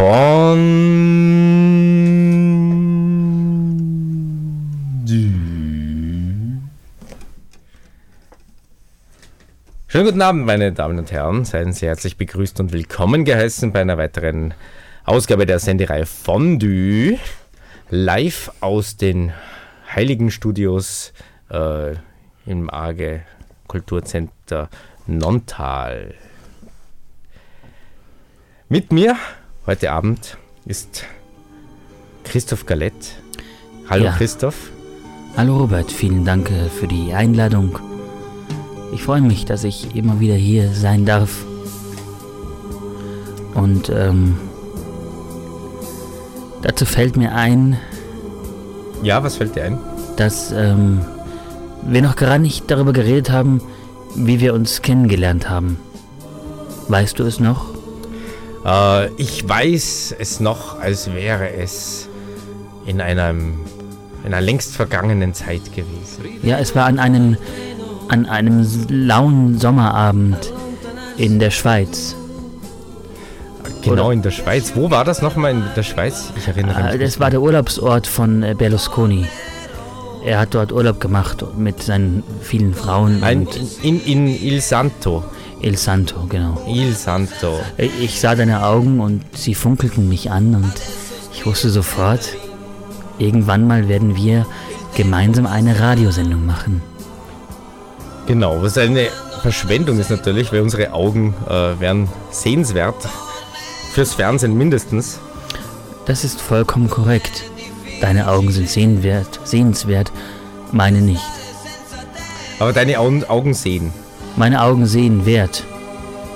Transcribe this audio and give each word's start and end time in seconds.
Schönen 0.00 0.96
guten 10.06 10.22
Abend, 10.22 10.46
meine 10.46 10.72
Damen 10.72 10.98
und 10.98 11.12
Herren. 11.12 11.44
Seien 11.44 11.74
Sie 11.74 11.84
herzlich 11.84 12.16
begrüßt 12.16 12.60
und 12.60 12.72
willkommen 12.72 13.26
geheißen 13.26 13.74
bei 13.74 13.82
einer 13.82 13.98
weiteren 13.98 14.54
Ausgabe 15.04 15.44
der 15.44 15.58
Sendereihe 15.58 16.06
Fondue. 16.06 17.18
Live 17.90 18.50
aus 18.60 18.96
den 18.96 19.34
Heiligen 19.94 20.30
Studios 20.30 21.12
äh, 21.50 21.92
im 22.46 22.70
Arge 22.70 23.20
Kulturcenter 23.66 24.70
Nontal. 25.06 26.14
Mit 28.70 28.92
mir 28.92 29.16
heute 29.70 29.92
Abend 29.92 30.36
ist 30.66 31.04
Christoph 32.24 32.66
Galett. 32.66 32.92
Hallo 33.88 34.06
Ja. 34.06 34.10
Christoph. 34.16 34.56
Hallo 35.36 35.58
Robert, 35.58 35.92
vielen 35.92 36.24
Dank 36.24 36.50
äh, 36.50 36.68
für 36.68 36.88
die 36.88 37.12
Einladung. 37.14 37.78
Ich 38.92 39.04
freue 39.04 39.20
mich, 39.20 39.44
dass 39.44 39.62
ich 39.62 39.94
immer 39.94 40.18
wieder 40.18 40.34
hier 40.34 40.72
sein 40.72 41.06
darf. 41.06 41.44
Und 43.54 43.88
ähm, 43.90 44.36
dazu 46.62 46.84
fällt 46.84 47.16
mir 47.16 47.32
ein, 47.32 47.78
Ja, 49.04 49.22
was 49.22 49.36
fällt 49.36 49.54
dir 49.54 49.62
ein? 49.66 49.78
dass 50.16 50.50
ähm, 50.50 51.00
wir 51.86 52.02
noch 52.02 52.16
gar 52.16 52.38
nicht 52.38 52.68
darüber 52.72 52.92
geredet 52.92 53.30
haben, 53.30 53.62
wie 54.16 54.40
wir 54.40 54.52
uns 54.52 54.82
kennengelernt 54.82 55.48
haben. 55.48 55.78
Weißt 56.88 57.20
du 57.20 57.22
es 57.22 57.38
noch? 57.38 57.69
Äh, 58.64 59.08
ich 59.14 59.48
weiß 59.48 60.14
es 60.18 60.40
noch, 60.40 60.78
als 60.80 61.12
wäre 61.12 61.52
es 61.52 62.08
in 62.86 63.00
einem 63.00 63.60
in 64.24 64.34
einer 64.34 64.40
längst 64.40 64.76
vergangenen 64.76 65.32
Zeit 65.34 65.72
gewesen. 65.74 66.24
Ja, 66.42 66.58
es 66.58 66.74
war 66.74 66.84
an 66.84 66.98
einem, 66.98 67.38
an 68.08 68.26
einem 68.26 68.66
lauen 68.88 69.58
Sommerabend 69.58 70.52
in 71.16 71.38
der 71.38 71.50
Schweiz. 71.50 72.14
Genau 73.82 74.04
Oder- 74.06 74.12
in 74.12 74.22
der 74.22 74.30
Schweiz. 74.30 74.72
Wo 74.74 74.90
war 74.90 75.04
das 75.04 75.22
nochmal 75.22 75.52
in 75.52 75.62
der 75.74 75.82
Schweiz? 75.82 76.32
Ich 76.36 76.46
erinnere 76.46 76.76
mich. 76.76 76.84
Äh, 76.84 76.98
nicht 76.98 77.02
Das 77.02 77.20
war 77.20 77.30
der 77.30 77.40
Urlaubsort 77.40 78.06
von 78.06 78.42
äh, 78.42 78.54
Berlusconi. 78.56 79.26
Er 80.22 80.40
hat 80.40 80.54
dort 80.54 80.70
Urlaub 80.70 81.00
gemacht 81.00 81.42
mit 81.56 81.82
seinen 81.82 82.22
vielen 82.42 82.74
Frauen 82.74 83.22
Ein, 83.22 83.46
und 83.46 83.58
in, 83.82 84.04
in 84.04 84.26
Il 84.26 84.60
Santo. 84.60 85.24
Il 85.62 85.76
Santo, 85.76 86.26
genau. 86.26 86.62
Il 86.66 86.94
Santo. 86.94 87.60
Ich 87.76 88.20
sah 88.20 88.34
deine 88.34 88.64
Augen 88.64 89.00
und 89.00 89.22
sie 89.36 89.54
funkelten 89.54 90.08
mich 90.08 90.30
an 90.30 90.54
und 90.54 90.72
ich 91.32 91.44
wusste 91.44 91.68
sofort, 91.70 92.34
irgendwann 93.18 93.66
mal 93.66 93.88
werden 93.88 94.16
wir 94.16 94.46
gemeinsam 94.96 95.46
eine 95.46 95.78
Radiosendung 95.78 96.46
machen. 96.46 96.82
Genau, 98.26 98.62
was 98.62 98.78
eine 98.78 99.08
Verschwendung 99.42 99.98
ist 99.98 100.10
natürlich, 100.10 100.52
weil 100.52 100.60
unsere 100.60 100.92
Augen 100.92 101.34
äh, 101.48 101.78
wären 101.80 102.08
sehenswert. 102.30 103.08
Fürs 103.92 104.14
Fernsehen 104.14 104.56
mindestens. 104.56 105.18
Das 106.06 106.24
ist 106.24 106.40
vollkommen 106.40 106.88
korrekt. 106.88 107.44
Deine 108.00 108.28
Augen 108.28 108.50
sind 108.50 108.70
sehenswert, 108.70 109.40
sehenswert, 109.44 110.10
meine 110.72 111.02
nicht. 111.02 111.20
Aber 112.58 112.72
deine 112.72 112.98
Augen 112.98 113.52
sehen. 113.52 113.92
Meine 114.40 114.62
Augen 114.62 114.86
sehen 114.86 115.26
Wert. 115.26 115.64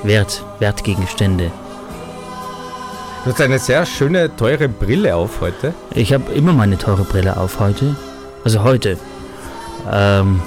Wert, 0.02 0.44
Wertgegenstände. 0.58 1.50
Du 3.24 3.30
hast 3.30 3.40
eine 3.40 3.58
sehr 3.58 3.86
schöne, 3.86 4.36
teure 4.36 4.68
Brille 4.68 5.16
auf 5.16 5.40
heute. 5.40 5.72
Ich 5.94 6.12
habe 6.12 6.30
immer 6.32 6.52
meine 6.52 6.76
teure 6.76 7.04
Brille 7.04 7.34
auf 7.38 7.60
heute. 7.60 7.96
Also 8.44 8.62
heute. 8.62 8.98
Ähm, 9.90 10.42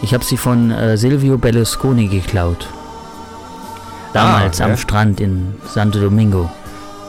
ich 0.00 0.14
habe 0.14 0.22
sie 0.24 0.36
von 0.36 0.70
äh, 0.70 0.96
Silvio 0.96 1.38
Berlusconi 1.38 2.06
geklaut. 2.06 2.68
Damals 4.12 4.60
Ah, 4.60 4.66
am 4.66 4.70
ja. 4.70 4.76
Strand 4.76 5.20
in 5.20 5.54
Santo 5.66 5.98
Domingo. 5.98 6.48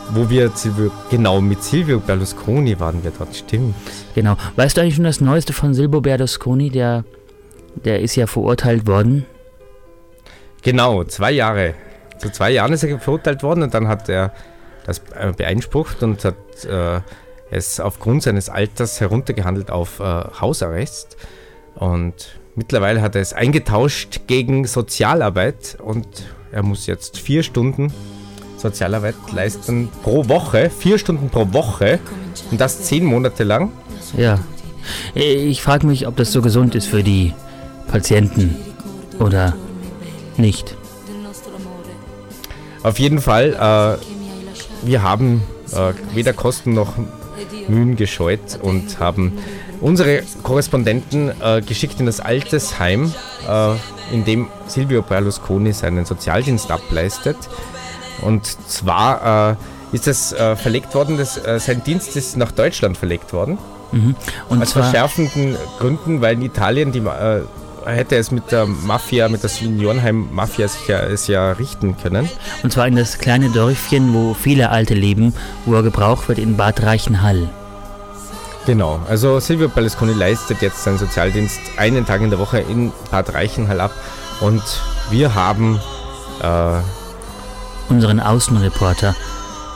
Wo 0.10 0.28
wir 0.28 0.50
Silvio, 0.56 0.90
genau 1.12 1.40
mit 1.40 1.62
Silvio 1.62 2.00
Berlusconi 2.00 2.80
waren 2.80 3.04
wir 3.04 3.12
dort, 3.16 3.36
stimmt. 3.36 3.76
Genau. 4.16 4.38
Weißt 4.56 4.76
du 4.76 4.82
eigentlich 4.82 4.96
schon 4.96 5.04
das 5.04 5.22
Neueste 5.22 5.54
von 5.54 5.76
Silvio 5.76 6.02
Berlusconi? 6.02 6.72
Der, 6.72 7.04
der 7.86 8.00
ist 8.02 8.16
ja 8.16 8.26
verurteilt 8.26 8.88
worden. 8.88 9.28
Genau, 10.62 11.04
zwei 11.06 11.32
Jahre. 11.32 11.74
Zu 12.18 12.32
zwei 12.32 12.52
Jahren 12.52 12.74
ist 12.74 12.84
er 12.84 13.00
verurteilt 13.00 13.42
worden 13.44 13.64
und 13.64 13.74
dann 13.74 13.88
hat 13.88 14.08
er 14.08 14.32
das 14.86 15.00
äh, 15.16 15.34
beeinsprucht 15.36 16.04
und 16.04 16.24
hat 16.24 16.66
äh, 16.66 17.02
es 17.50 17.80
aufgrund 17.80 18.24
seines 18.24 18.50
Alters 18.50 19.02
heruntergehandelt 19.02 19.72
auf 19.72 20.00
äh, 20.00 20.04
Hausarrest. 20.40 21.18
Und 21.76 22.40
mittlerweile 22.56 23.02
hat 23.02 23.16
er 23.16 23.22
es 23.22 23.34
eingetauscht 23.34 24.22
gegen 24.28 24.66
Sozialarbeit 24.66 25.78
und 25.80 26.08
er 26.52 26.64
muss 26.64 26.86
jetzt 26.86 27.18
vier 27.18 27.44
Stunden 27.44 27.92
Sozialarbeit 28.58 29.16
leisten 29.34 29.90
pro 30.04 30.28
Woche. 30.28 30.70
Vier 30.70 30.98
Stunden 30.98 31.30
pro 31.30 31.52
Woche 31.52 32.00
und 32.52 32.62
das 32.62 32.84
zehn 32.84 33.04
Monate 33.06 33.44
lang. 33.44 33.72
Ja. 34.16 34.40
Ich 35.14 35.62
frage 35.62 35.88
mich, 35.88 36.08
ob 36.08 36.16
das 36.16 36.32
so 36.32 36.42
gesund 36.42 36.76
ist 36.76 36.88
für 36.88 37.04
die 37.04 37.34
Patienten 37.88 38.56
oder 39.20 39.56
nicht. 40.41 40.75
Auf 42.84 43.00
jeden 43.00 43.22
Fall, 43.22 43.53
äh, 43.53 44.85
wir 44.85 45.03
haben 45.03 45.44
äh, 45.72 45.94
weder 46.16 46.34
Kosten 46.34 46.74
noch 46.74 46.94
Mühen 47.68 47.96
gescheut 47.96 48.59
und 48.62 49.00
haben 49.00 49.38
unsere 49.79 50.24
Korrespondenten 50.44 51.31
äh, 51.41 51.62
geschickt 51.62 52.00
in 52.00 52.06
das 52.06 52.19
Altersheim, 52.19 53.13
äh, 53.47 53.74
in 54.13 54.25
dem 54.25 54.47
Silvio 54.68 55.02
Berlusconi 55.02 55.74
seinen 55.74 56.06
Sozialdienst 56.06 56.72
ableistet. 56.72 57.38
Und 58.22 58.46
zwar 58.46 59.52
äh, 59.52 59.96
ist 59.96 60.08
es 60.08 60.34
äh, 60.34 60.56
verlegt 60.56 60.94
worden, 60.96 61.18
das, 61.18 61.38
äh, 61.38 61.59
sein 61.59 61.84
Dienst 61.84 62.16
ist 62.16 62.38
nach 62.38 62.52
Deutschland 62.52 62.97
verlegt 62.97 63.34
worden. 63.34 63.58
Mhm. 63.91 64.16
Und 64.50 64.62
Aus 64.62 64.73
verschärfenden 64.73 65.58
Gründen, 65.79 66.22
weil 66.22 66.35
in 66.35 66.44
Italien 66.44 66.91
die, 66.91 67.00
äh, 67.00 67.41
hätte 67.86 68.16
es 68.16 68.31
mit 68.31 68.52
der 68.52 68.66
Mafia, 68.66 69.30
mit 69.30 69.44
der 69.44 69.50
Seniorenheim-Mafia 69.50 70.68
sich 70.68 70.88
ja, 70.88 71.00
es 71.00 71.28
ja 71.28 71.52
richten 71.53 71.97
können. 71.97 72.30
und 72.64 72.72
zwar 72.72 72.88
in 72.88 72.96
das 72.96 73.18
kleine 73.18 73.50
Dörfchen, 73.50 74.14
wo 74.14 74.34
viele 74.34 74.69
Alte 74.69 74.94
leben, 74.94 75.34
wo 75.66 75.75
er 75.75 75.84
gebraucht 75.84 76.28
wird, 76.28 76.40
in 76.40 76.58
Bad 76.58 76.84
Reichenhall. 76.84 77.50
Genau, 78.66 79.00
also 79.09 79.40
Silvio 79.40 79.70
Berlusconi 79.70 80.14
leistet 80.14 80.62
jetzt 80.62 80.84
seinen 80.84 81.00
Sozialdienst 81.00 81.59
einen 81.78 82.06
Tag 82.06 82.22
in 82.22 82.30
der 82.30 82.40
Woche 82.40 82.59
in 82.59 82.91
Bad 83.09 83.34
Reichenhall 83.34 83.81
ab 83.81 83.91
und 84.40 84.62
wir 85.09 85.34
haben 85.34 85.80
äh, 86.41 86.80
Unseren 87.91 88.22
Außenreporter, 88.22 89.14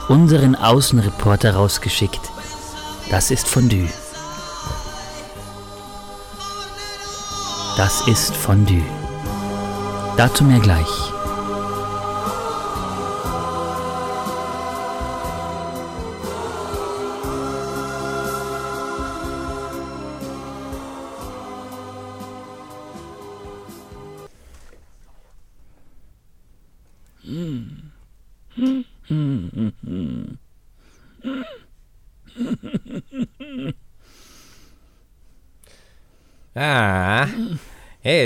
unseren 0.08 0.54
Außenreporter 0.54 1.54
rausgeschickt. 1.54 2.22
Das 3.10 3.30
ist 3.30 3.46
Fondue. 3.46 3.90
Das 7.76 8.00
ist 8.08 8.34
Fondue. 8.34 8.82
Dazu 10.16 10.44
mehr 10.44 10.60
gleich. 10.60 11.15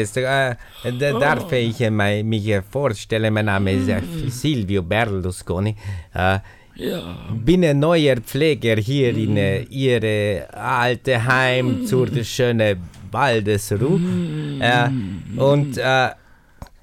Hey, 0.00 0.02
ist, 0.02 0.17
äh, 0.17 0.55
da 0.99 1.19
darf 1.19 1.52
ich 1.52 1.81
äh, 1.81 1.91
mich 2.23 2.49
äh, 2.49 2.62
vorstellen, 2.62 3.32
mein 3.32 3.47
Name 3.47 3.73
ist 3.73 3.88
äh, 3.88 4.00
Silvio 4.29 4.82
Berlusconi. 4.82 5.75
Äh, 6.14 6.38
bin 7.35 7.64
ein 7.64 7.79
neuer 7.79 8.17
Pfleger 8.17 8.76
hier 8.76 9.14
in 9.14 9.37
äh, 9.37 9.62
Ihre 9.62 10.49
alte 10.52 11.25
Heim 11.25 11.85
zur 11.87 12.08
schönen 12.25 12.79
Waldesruh. 13.11 14.00
Äh, 14.61 14.88
und 15.37 15.76
äh, 15.76 16.11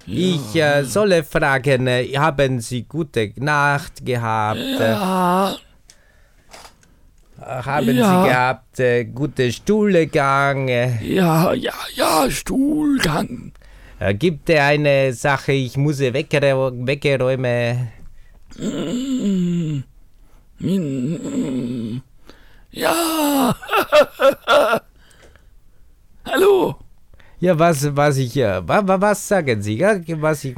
ich 0.05 0.55
äh, 0.55 0.83
solle 0.83 1.23
fragen, 1.23 1.87
haben 1.87 2.59
Sie 2.59 2.83
gute 2.83 3.31
Nacht 3.37 4.05
gehabt? 4.05 4.59
Äh, 4.59 5.66
haben 7.47 7.95
Ja. 7.95 8.23
Sie 8.23 8.29
gehabt 8.29 8.79
äh, 8.79 9.05
gute 9.05 9.51
Stuhlgang? 9.51 10.67
Ja, 10.67 11.53
ja, 11.53 11.73
ja, 11.95 12.29
Stuhlgang. 12.29 13.51
Äh, 13.99 14.13
gibt 14.13 14.49
es 14.49 14.59
eine 14.59 15.13
Sache, 15.13 15.53
ich 15.53 15.77
muss 15.77 15.97
sie 15.97 16.11
weggere- 16.13 16.85
wegräumen? 16.85 17.89
Hm, 20.59 22.01
Ja. 22.71 23.55
Hallo. 26.25 26.75
Ja, 27.39 27.53
was, 27.59 27.95
was 27.95 28.17
ich, 28.17 28.35
äh, 28.37 28.67
wa, 28.67 28.81
wa, 28.87 28.99
was 28.99 29.27
sagen 29.27 29.61
Sie, 29.61 29.77
ja, 29.77 29.95
was 30.19 30.43
ich 30.43 30.55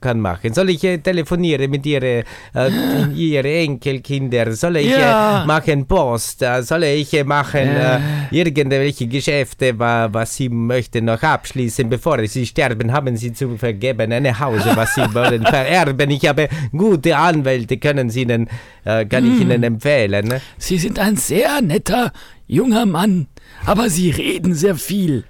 kann 0.00 0.18
machen? 0.18 0.54
Soll 0.54 0.70
ich 0.70 0.82
äh, 0.84 0.96
telefonieren 0.96 1.70
mit 1.70 1.84
Ihre, 1.84 2.24
äh, 2.54 2.70
Ihre 3.14 3.54
Enkelkinder? 3.58 4.50
Soll 4.54 4.78
ich 4.78 4.92
Ja. 4.96 5.42
äh, 5.42 5.46
machen 5.46 5.84
Post? 5.86 6.42
Soll 6.62 6.84
ich 6.84 7.22
machen 7.26 7.68
äh, 7.68 7.98
irgendwelche 8.30 9.06
Geschäfte, 9.06 9.78
wa, 9.78 10.08
was 10.10 10.36
Sie 10.36 10.48
möchten 10.48 11.04
noch 11.04 11.22
abschließen, 11.22 11.86
bevor 11.90 12.26
Sie 12.26 12.46
sterben? 12.46 12.92
Haben 12.92 13.14
Sie 13.18 13.34
zu 13.34 13.54
vergeben 13.58 14.10
ein 14.10 14.38
Haus, 14.38 14.62
was 14.74 14.94
Sie 14.94 15.02
wollen 15.14 15.44
vererben? 15.44 16.08
Ich 16.10 16.26
habe 16.26 16.48
gute 16.72 17.14
Anwälte, 17.14 17.76
können 17.76 18.08
Sie 18.08 18.22
Ihnen, 18.22 18.48
kann 18.84 19.34
ich 19.34 19.40
Ihnen 19.42 19.62
empfehlen. 19.62 20.28
Ne? 20.28 20.40
Sie 20.56 20.78
sind 20.78 20.98
ein 20.98 21.16
sehr 21.16 21.60
netter 21.60 22.10
junger 22.46 22.86
Mann, 22.86 23.26
aber 23.66 23.90
Sie 23.90 24.08
reden 24.10 24.54
sehr 24.54 24.76
viel. 24.76 25.24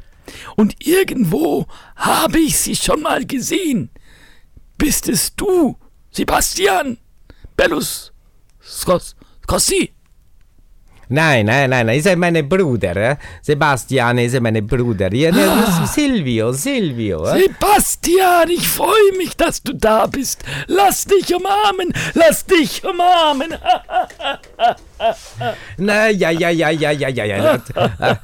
Und 0.56 0.87
irgendwo 0.87 1.67
habe 1.96 2.38
ich 2.38 2.58
Sie 2.58 2.76
schon 2.76 3.02
mal 3.02 3.26
gesehen. 3.26 3.90
Bist 4.78 5.08
es 5.08 5.34
du, 5.34 5.76
Sebastian 6.11 6.99
Bellus 7.56 8.12
Scos 8.62 9.17
Scossi? 9.43 9.96
Nein, 11.08 11.47
nein, 11.47 11.70
nein, 11.70 11.87
nein, 11.87 11.99
ist 11.99 12.17
mein 12.17 12.49
Bruder. 12.49 12.97
Äh? 12.97 13.17
Sebastian 13.41 14.19
ist 14.19 14.41
mein 14.41 14.67
Bruder. 14.67 15.12
Ja, 15.14 15.31
das 15.31 15.85
ist 15.85 15.94
Silvio, 15.94 16.53
Silvio. 16.53 17.25
Äh? 17.26 17.43
Sebastian, 17.43 18.50
ich 18.50 18.67
freue 18.67 19.12
mich, 19.17 19.37
dass 19.37 19.62
du 19.62 19.73
da 19.73 20.06
bist. 20.06 20.43
Lass 20.67 21.05
dich 21.05 21.32
umarmen, 21.35 21.93
lass 22.14 22.44
dich 22.44 22.82
umarmen. 22.85 23.55
Na, 25.76 26.08
ja, 26.08 26.31
ja, 26.31 26.50
ja, 26.50 26.70
ja, 26.70 26.91
ja, 26.91 27.09
ja, 27.09 27.25
ja. 27.25 27.61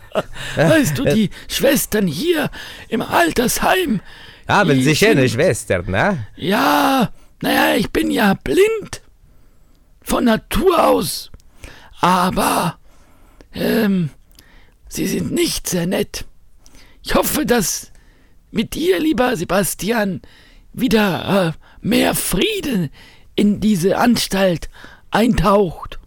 Weißt 0.56 0.98
du, 0.98 1.04
die 1.04 1.30
Schwestern 1.48 2.08
hier 2.08 2.50
im 2.88 3.02
Altersheim. 3.02 4.00
Haben 4.48 4.82
Sie 4.82 4.96
schöne 4.96 5.28
Schwestern, 5.28 5.88
ne? 5.88 6.26
Ja, 6.36 7.10
naja, 7.42 7.76
ich 7.76 7.90
bin 7.90 8.10
ja 8.10 8.34
blind. 8.34 9.02
Von 10.02 10.24
Natur 10.24 10.84
aus. 10.84 11.31
Aber, 12.02 12.78
ähm, 13.54 14.10
sie 14.88 15.06
sind 15.06 15.30
nicht 15.30 15.68
sehr 15.68 15.86
nett. 15.86 16.24
Ich 17.04 17.14
hoffe, 17.14 17.46
dass 17.46 17.92
mit 18.50 18.74
dir, 18.74 18.98
lieber 18.98 19.36
Sebastian, 19.36 20.20
wieder 20.72 21.54
äh, 21.54 21.86
mehr 21.86 22.14
Frieden 22.16 22.90
in 23.36 23.60
diese 23.60 23.98
Anstalt 23.98 24.68
eintaucht. 25.12 26.00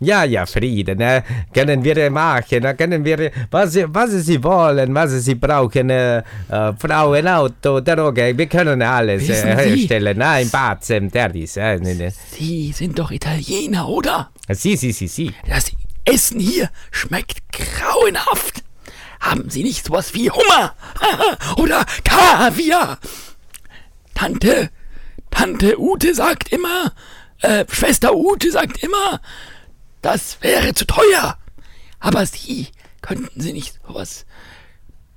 Ja, 0.00 0.24
ja, 0.24 0.46
Frieden, 0.46 0.98
ne? 0.98 1.22
Können 1.52 1.84
wir 1.84 2.10
machen, 2.10 2.62
ne? 2.62 2.74
können 2.74 3.04
wir, 3.04 3.30
was, 3.50 3.72
Sie- 3.72 3.84
was 3.88 4.10
Sie 4.12 4.42
wollen, 4.42 4.94
was 4.94 5.10
Sie 5.24 5.34
brauchen, 5.34 5.90
äh, 5.90 6.18
äh, 6.18 6.22
Frauen, 6.78 7.28
Auto, 7.28 7.80
Droge, 7.80 8.32
wir 8.36 8.46
können 8.46 8.80
alles 8.82 9.28
äh, 9.28 9.56
herstellen, 9.56 10.16
ne? 10.16 10.42
Im 10.42 10.50
Badzem, 10.50 11.10
Terdis, 11.10 11.56
äh, 11.58 11.76
ne, 11.78 11.94
ne. 11.94 12.12
Sie 12.32 12.72
sind 12.72 12.98
doch 12.98 13.10
Italiener, 13.10 13.88
oder? 13.88 14.30
Sie, 14.48 14.76
sie, 14.76 14.92
sie, 14.92 15.06
sie. 15.08 15.34
Das 15.48 15.70
Essen 16.04 16.40
hier 16.40 16.70
schmeckt 16.90 17.40
grauenhaft. 17.52 18.64
Haben 19.20 19.50
Sie 19.50 19.62
nicht 19.62 19.84
sowas 19.84 20.14
wie 20.14 20.30
Hummer 20.30 20.74
oder 21.58 21.84
Kaviar? 22.04 22.98
Tante, 24.14 24.70
Tante 25.30 25.78
Ute 25.78 26.14
sagt 26.14 26.50
immer, 26.52 26.92
äh, 27.42 27.64
Schwester 27.70 28.14
Ute 28.14 28.50
sagt 28.50 28.82
immer, 28.82 29.20
das 30.02 30.38
wäre 30.40 30.74
zu 30.74 30.86
teuer. 30.86 31.36
Aber 31.98 32.24
Sie 32.26 32.68
könnten 33.02 33.40
Sie 33.40 33.52
nicht 33.52 33.78
sowas 33.86 34.24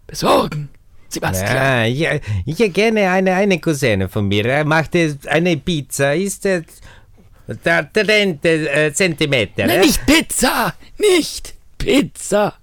besorgen, 0.07 0.69
Sebastian. 1.09 1.55
Ja, 1.55 1.85
ich, 1.85 2.21
ich 2.45 2.73
kenne 2.73 3.09
eine, 3.09 3.33
eine 3.33 3.59
Cousine 3.59 4.09
von 4.09 4.27
mir, 4.27 4.45
er 4.45 4.65
macht 4.65 4.95
äh, 4.95 5.15
eine 5.27 5.57
Pizza, 5.57 6.13
ist 6.15 6.45
äh, 6.45 6.63
der 7.47 7.83
30 7.83 8.43
äh, 8.43 8.93
Zentimeter. 8.93 9.65
Nein, 9.67 9.81
nicht 9.81 10.05
Pizza, 10.05 10.73
nicht 10.97 11.53
Pizza. 11.77 12.53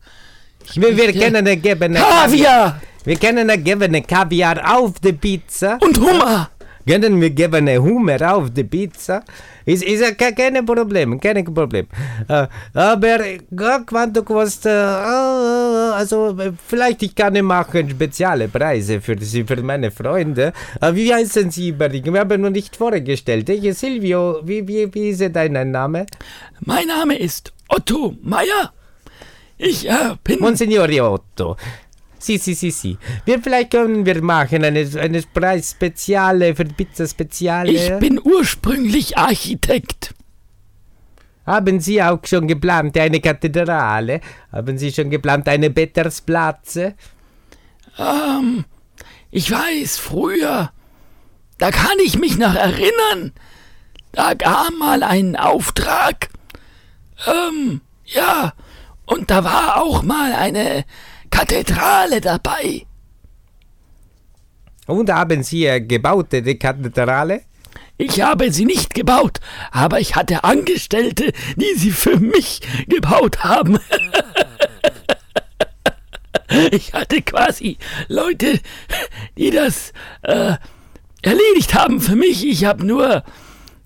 Wir, 0.75 0.97
wir 0.97 1.07
möchte 1.07 1.19
können 1.19 1.63
geben 1.63 1.95
Kaviar 1.95 2.81
Wir 3.05 3.17
können 3.17 3.65
geben 3.65 4.07
Kaviar 4.07 4.77
auf 4.77 5.01
die 5.01 5.13
Pizza. 5.13 5.79
und 5.81 5.99
Hummer. 5.99 6.51
Können 6.87 7.21
wir 7.21 7.31
geben 7.31 7.69
Hummer 7.69 8.35
auf 8.35 8.51
die 8.51 8.65
Pizza? 8.65 9.25
Ist, 9.65 9.83
ist 9.83 10.01
ja 10.01 10.13
ke- 10.13 10.35
kein 10.35 10.65
Problem, 10.65 11.21
kein 11.21 11.45
Problem. 11.45 11.87
Äh, 12.29 12.47
aber 12.75 13.21
äh, 13.27 13.39
quanto 13.87 14.23
kostet, 14.23 14.73
äh, 14.73 15.91
also 15.95 16.37
äh, 16.39 16.53
vielleicht 16.67 17.03
ich 17.03 17.15
kann 17.15 17.41
machen 17.45 17.91
spezielle 17.91 18.49
Preise 18.49 19.01
für 19.01 19.17
Sie, 19.21 19.45
für 19.45 19.63
meine 19.63 19.91
Freunde. 19.91 20.53
Äh, 20.81 20.95
wie 20.95 21.13
heißen 21.13 21.51
Sie 21.51 21.69
übrigens? 21.69 22.13
Wir 22.13 22.21
haben 22.21 22.41
noch 22.41 22.51
nicht 22.51 22.77
vorgestellt. 22.77 23.49
Ich, 23.49 23.77
Silvio, 23.79 24.41
wie, 24.45 24.67
wie, 24.67 24.93
wie 24.95 25.09
ist 25.11 25.23
dein 25.35 25.71
Name? 25.71 26.07
Mein 26.61 26.87
Name 26.87 27.19
ist 27.19 27.53
Otto 27.69 28.15
Meyer. 28.23 28.73
Ich 29.59 29.89
äh, 29.89 30.17
bin. 30.25 30.39
Monsignore 30.41 31.03
Otto. 31.03 31.57
Sì, 32.21 32.37
sì, 32.37 32.55
sì, 32.55 32.71
sì. 32.71 32.99
Wir, 33.25 33.41
vielleicht 33.41 33.71
können 33.71 34.05
wir 34.05 34.23
machen 34.23 34.63
eine, 34.63 34.87
eine 35.01 35.23
Preisspeziale 35.23 36.55
für 36.55 36.67
Pizza 36.67 37.07
Speziale. 37.07 37.73
Ich 37.73 37.99
bin 37.99 38.21
ursprünglich 38.23 39.17
Architekt. 39.17 40.15
Haben 41.47 41.81
Sie 41.81 42.03
auch 42.03 42.21
schon 42.27 42.47
geplant 42.47 42.99
eine 42.99 43.21
Kathedrale? 43.21 44.21
Haben 44.53 44.77
Sie 44.77 44.93
schon 44.93 45.09
geplant 45.09 45.49
eine 45.49 45.71
Petersplatz? 45.71 46.77
Ähm, 47.99 48.67
ich 49.31 49.51
weiß, 49.51 49.97
früher, 49.97 50.73
da 51.57 51.71
kann 51.71 51.99
ich 52.05 52.19
mich 52.19 52.37
noch 52.37 52.55
erinnern, 52.55 53.33
da 54.13 54.35
gab 54.35 54.73
mal 54.79 55.03
ein 55.03 55.37
Auftrag. 55.37 56.29
Ähm, 57.27 57.81
ja, 58.05 58.53
und 59.07 59.31
da 59.31 59.43
war 59.43 59.83
auch 59.83 60.03
mal 60.03 60.35
eine 60.35 60.85
Kathedrale 61.31 62.21
dabei. 62.21 62.87
Und 64.87 65.11
haben 65.11 65.43
Sie 65.43 65.67
äh, 65.67 65.81
gebaut 65.81 66.33
die 66.33 66.59
Kathedrale? 66.59 67.43
Ich 68.01 68.23
habe 68.23 68.51
sie 68.51 68.65
nicht 68.65 68.95
gebaut, 68.95 69.41
aber 69.71 70.01
ich 70.01 70.17
hatte 70.17 70.43
Angestellte, 70.43 71.33
die 71.57 71.75
sie 71.77 71.91
für 71.91 72.19
mich 72.19 72.63
gebaut 72.89 73.45
haben. 73.45 73.79
ich 76.71 76.95
hatte 76.95 77.21
quasi 77.21 77.77
Leute, 78.09 78.59
die 79.37 79.51
das 79.51 79.93
äh, 80.23 80.55
erledigt 81.21 81.75
haben 81.75 82.01
für 82.01 82.17
mich. 82.17 82.47
Ich 82.47 82.65
habe 82.65 82.87
nur 82.87 83.23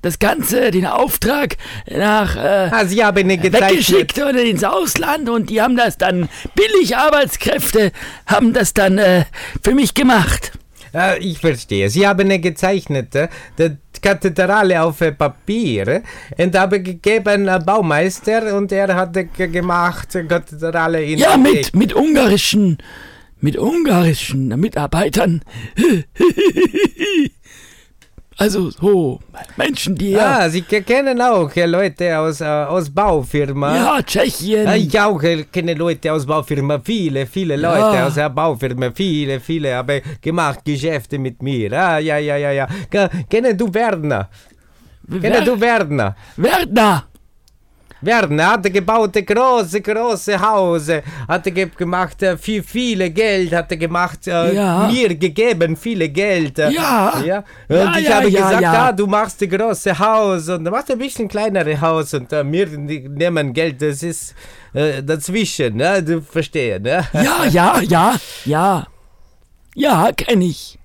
das 0.04 0.18
Ganze, 0.18 0.70
den 0.70 0.86
Auftrag 0.86 1.56
nach 1.90 2.36
äh, 2.36 2.68
Ah, 2.70 2.84
Sie 2.86 3.02
haben 3.04 3.18
eine 3.18 3.38
gezeichnet. 3.38 3.70
weggeschickt 3.70 4.18
oder 4.18 4.42
ins 4.42 4.62
Ausland 4.64 5.28
und 5.28 5.50
die 5.50 5.60
haben 5.62 5.76
das 5.76 5.98
dann 5.98 6.28
billig 6.54 6.96
Arbeitskräfte 6.96 7.90
haben 8.26 8.52
das 8.52 8.74
dann 8.74 8.98
äh, 8.98 9.24
für 9.62 9.74
mich 9.74 9.94
gemacht. 9.94 10.52
Äh, 10.94 11.18
ich 11.18 11.38
verstehe. 11.38 11.88
Sie 11.90 12.06
haben 12.06 12.20
eine 12.20 12.38
gezeichnete 12.38 13.28
die 13.58 13.76
Kathedrale 14.00 14.82
auf 14.82 15.00
äh, 15.00 15.12
Papier 15.12 16.02
und 16.36 16.56
haben 16.56 16.84
gegeben 16.84 17.48
äh, 17.48 17.58
Baumeister 17.64 18.54
und 18.56 18.70
er 18.72 18.94
hat 18.94 19.16
äh, 19.16 19.24
ge- 19.24 19.48
gemacht 19.48 20.14
äh, 20.14 20.24
Kathedrale 20.24 21.02
in 21.02 21.18
Ja, 21.18 21.36
mit, 21.36 21.74
mit 21.74 21.94
ungarischen, 21.94 22.78
mit 23.40 23.56
ungarischen 23.56 24.48
Mitarbeitern. 24.60 25.42
Also 28.36 28.70
so 28.70 29.20
Menschen, 29.56 29.94
die 29.94 30.10
ja, 30.10 30.38
Ah, 30.40 30.48
Sie 30.48 30.62
ke- 30.62 30.82
kennen 30.82 31.20
auch 31.22 31.54
äh, 31.54 31.66
Leute 31.66 32.18
aus, 32.18 32.40
äh, 32.40 32.44
aus 32.44 32.90
Baufirma. 32.90 33.76
ja 33.76 34.02
Tschechien. 34.02 34.66
Ah, 34.66 34.74
Ich 34.76 34.98
auch 34.98 35.22
äh, 35.22 35.44
kenne 35.44 35.74
Leute 35.74 36.12
aus 36.12 36.26
Baufirma, 36.26 36.80
viele, 36.84 37.26
viele 37.26 37.54
Leute 37.56 37.96
Ja. 37.96 38.06
aus 38.06 38.14
der 38.14 38.30
Baufirma, 38.30 38.90
viele, 38.92 39.38
viele 39.40 39.76
haben 39.76 40.00
gemacht 40.20 40.64
Geschäfte 40.64 41.18
mit 41.18 41.40
mir. 41.42 41.72
Ah, 41.72 41.98
ja, 41.98 42.18
ja, 42.18 42.36
ja, 42.36 42.50
ja. 42.50 42.66
Ke- 42.90 43.08
Kennen 43.30 43.56
du 43.56 43.72
Werner? 43.72 44.28
Kennen 45.20 45.44
du 45.44 45.60
Werner? 45.60 46.16
Werner. 46.36 47.04
Werner 48.04 48.46
hat 48.52 48.72
gebaut 48.72 49.12
große, 49.14 49.80
große 49.80 50.40
Haus, 50.40 50.88
hat 51.28 51.44
ge 51.44 51.68
gemacht 51.76 52.22
äh, 52.22 52.36
viel, 52.36 52.62
viele 52.62 53.10
Geld, 53.10 53.52
hat 53.52 53.68
gemacht, 53.78 54.26
äh, 54.26 54.54
Ja. 54.54 54.88
mir 54.88 55.14
gegeben 55.14 55.76
viele 55.76 56.08
Geld. 56.08 56.58
Ja. 56.58 56.70
ja. 57.24 57.38
Und 57.68 57.76
Ja, 57.76 57.98
ich 57.98 58.12
habe 58.12 58.30
gesagt, 58.30 58.60
ja. 58.60 58.72
ah, 58.86 58.92
du 58.92 59.06
machst 59.06 59.42
ein 59.42 59.48
großes 59.50 59.98
Haus 59.98 60.48
und 60.48 60.64
machst 60.64 60.90
ein 60.90 60.98
bisschen 60.98 61.28
kleinere 61.28 61.80
Haus 61.80 62.12
und 62.14 62.32
äh, 62.32 62.44
wir 62.52 62.66
ne- 62.68 63.08
nehmen 63.08 63.52
Geld, 63.52 63.80
das 63.82 64.02
ist 64.02 64.34
äh, 64.72 65.02
dazwischen, 65.02 65.76
ne? 65.76 66.02
du 66.02 66.20
verstehst. 66.20 66.82
Ne? 66.82 67.04
Ja, 67.12 67.44
ja, 67.50 67.80
ja, 67.82 68.14
ja. 68.44 68.86
Ja, 69.76 70.10
kenne 70.16 70.44
ich. 70.44 70.78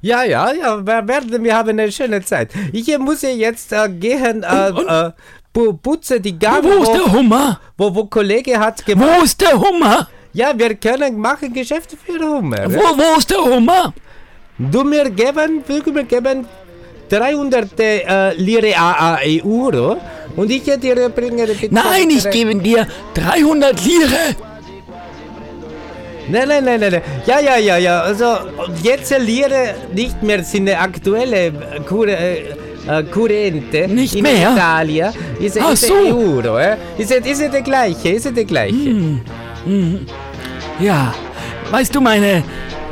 Ja, 0.00 0.22
ja, 0.22 0.52
ja, 0.52 0.86
wir 0.86 1.08
werden, 1.08 1.42
wir 1.42 1.56
haben 1.56 1.70
eine 1.70 1.90
schöne 1.90 2.22
Zeit. 2.22 2.50
Ich 2.72 2.86
muss 2.98 3.22
ja 3.22 3.30
jetzt 3.30 3.72
äh, 3.72 3.88
gehen, 3.88 4.42
äh, 4.42 4.68
Und- 4.70 4.78
und- 4.80 4.88
äh, 4.88 5.10
putze 5.54 6.20
die 6.20 6.38
Gang, 6.38 6.64
Wo 6.64 6.82
ist 6.82 6.92
der 6.92 7.12
Hummer? 7.12 7.60
wo, 7.76 7.94
wo 7.94 8.04
Kollege 8.06 8.58
hat 8.58 8.84
gemacht. 8.84 9.08
Wo 9.20 9.24
ist 9.24 9.40
der 9.40 9.58
Hummer? 9.58 10.08
Ja, 10.32 10.52
wir 10.56 10.74
können 10.74 11.16
machen 11.18 11.52
Geschäfte 11.52 11.96
für 11.96 12.18
Hummer. 12.18 12.66
Wo, 12.66 12.80
wo 12.80 13.18
ist 13.18 13.30
der 13.30 13.38
Hummer? 13.38 13.94
Du 14.58 14.82
mir 14.84 15.10
geben, 15.10 15.62
du 15.66 15.92
mir 15.92 16.04
geben 16.04 16.46
300 17.08 17.80
äh, 17.80 18.34
Lire 18.34 18.76
a, 18.76 19.14
a, 19.14 19.18
Euro 19.44 19.96
und 20.36 20.50
ich 20.50 20.64
dir 20.64 21.08
bringe 21.10 21.46
die 21.46 21.68
Nein, 21.70 22.10
ich 22.10 22.28
gebe 22.30 22.54
dir 22.56 22.86
300 23.14 23.84
Lire. 23.84 24.36
Nein, 26.28 26.48
nein, 26.48 26.64
nein, 26.64 26.80
nein, 26.80 26.92
nein. 26.92 27.02
Ja, 27.26 27.38
ja, 27.38 27.56
ja, 27.56 27.76
ja. 27.76 28.00
Also 28.00 28.38
jetzt 28.82 29.16
Lire 29.18 29.74
nicht 29.92 30.22
mehr 30.22 30.42
sind 30.42 30.68
aktuelle 30.68 31.52
Kur 31.86 32.08
äh, 32.08 32.56
äh. 32.88 33.86
Nicht 33.88 34.14
in 34.14 34.22
mehr? 34.22 34.52
Italien. 34.52 35.12
Ist, 35.40 35.58
Ach 35.60 35.72
ist 35.72 35.86
so. 35.86 35.94
Euro, 35.94 36.58
äh? 36.58 36.76
Ist, 36.98 37.10
ist 37.10 37.40
der 37.40 37.62
gleiche, 37.62 38.08
ist 38.10 38.36
der 38.36 38.44
gleiche. 38.44 39.20
Ja, 40.80 41.14
weißt 41.70 41.94
du, 41.94 42.00
meine, 42.00 42.42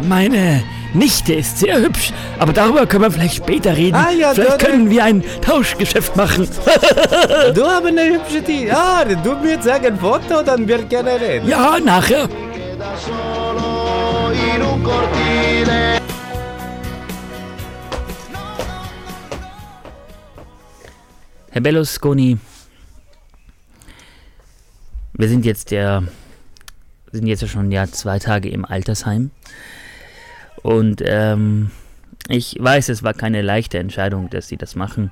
meine 0.08 0.62
Nichte 0.94 1.34
ist 1.34 1.58
sehr 1.58 1.78
hübsch, 1.80 2.12
aber 2.38 2.52
darüber 2.52 2.86
können 2.86 3.04
wir 3.04 3.10
vielleicht 3.10 3.36
später 3.36 3.76
reden. 3.76 3.94
Ah, 3.96 4.10
ja, 4.10 4.32
vielleicht 4.34 4.62
da- 4.62 4.66
können 4.66 4.90
wir 4.90 5.04
ein 5.04 5.22
Tauschgeschäft 5.40 6.16
machen. 6.16 6.48
Du 7.54 7.64
hast 7.64 7.84
eine 7.84 8.04
hübsche 8.14 8.42
Tee. 8.44 8.70
Ah, 8.70 9.04
du 9.04 9.34
mir 9.36 9.60
sagen 9.62 9.86
ein 9.86 9.98
Foto, 9.98 10.42
dann 10.44 10.66
wir 10.68 10.78
gerne 10.84 11.20
reden. 11.20 11.48
ja, 11.48 11.78
nachher. 11.84 12.28
Herr 21.52 21.60
Berlusconi, 21.60 22.38
wir 25.12 25.28
sind 25.28 25.44
jetzt 25.44 25.70
ja, 25.70 26.02
sind 27.10 27.26
jetzt 27.26 27.46
schon 27.46 27.70
ja 27.70 27.86
zwei 27.88 28.18
Tage 28.18 28.48
im 28.48 28.64
Altersheim. 28.64 29.32
Und 30.62 31.02
ähm, 31.04 31.70
ich 32.28 32.56
weiß, 32.58 32.88
es 32.88 33.02
war 33.02 33.12
keine 33.12 33.42
leichte 33.42 33.78
Entscheidung, 33.78 34.30
dass 34.30 34.48
Sie 34.48 34.56
das 34.56 34.76
machen. 34.76 35.10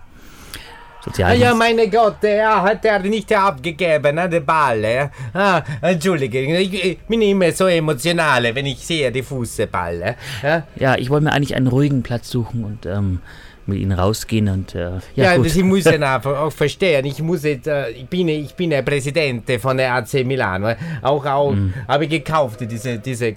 Sozialdienst. 1.04 1.44
ja, 1.44 1.54
meine 1.54 1.90
Gott, 1.90 2.25
er 2.25 2.62
hat 2.62 2.87
er 2.87 3.00
nicht 3.00 3.30
abgegeben, 3.35 4.14
ne, 4.14 4.26
die 4.26 4.40
Ball. 4.40 5.11
Ah, 5.35 5.62
entschuldige, 5.82 6.59
ich, 6.59 7.00
bin 7.00 7.20
immer 7.20 7.52
so 7.52 7.66
emotional, 7.66 8.54
wenn 8.54 8.64
ich 8.64 8.78
sehe 8.78 9.12
die 9.12 9.23
Fußball. 9.23 10.16
Ja, 10.42 10.62
Ja, 10.76 10.97
ich 10.97 11.11
wollte 11.11 11.25
mir 11.25 11.32
eigentlich 11.32 11.54
einen 11.54 11.66
ruhigen 11.66 12.02
Platz 12.02 12.30
suchen 12.30 12.64
und 12.64 12.87
ähm, 12.87 13.20
mit 13.70 13.78
Ihnen 13.78 13.92
rausgehen 13.98 14.48
und 14.48 14.74
äh, 14.74 14.90
ja, 14.90 15.00
Ja, 15.16 15.36
gut. 15.36 15.48
Sie 15.48 15.62
müssen 15.62 16.02
auch 16.04 16.52
verstehen, 16.52 17.04
ich 17.06 17.20
muss 17.22 17.44
jetzt, 17.44 17.66
äh, 17.66 17.90
ich 17.90 18.06
bin, 18.06 18.28
ich 18.28 18.54
bin 18.54 18.70
der 18.70 18.82
Präsident 18.82 19.50
von 19.60 19.76
der 19.78 19.94
AC 19.94 20.24
Milan. 20.26 20.76
Auch, 21.02 21.24
auch 21.24 21.52
Mhm. 21.52 21.72
habe 21.88 22.04
ich 22.04 22.10
gekauft, 22.10 22.60
diese, 22.60 22.98
diese. 22.98 23.36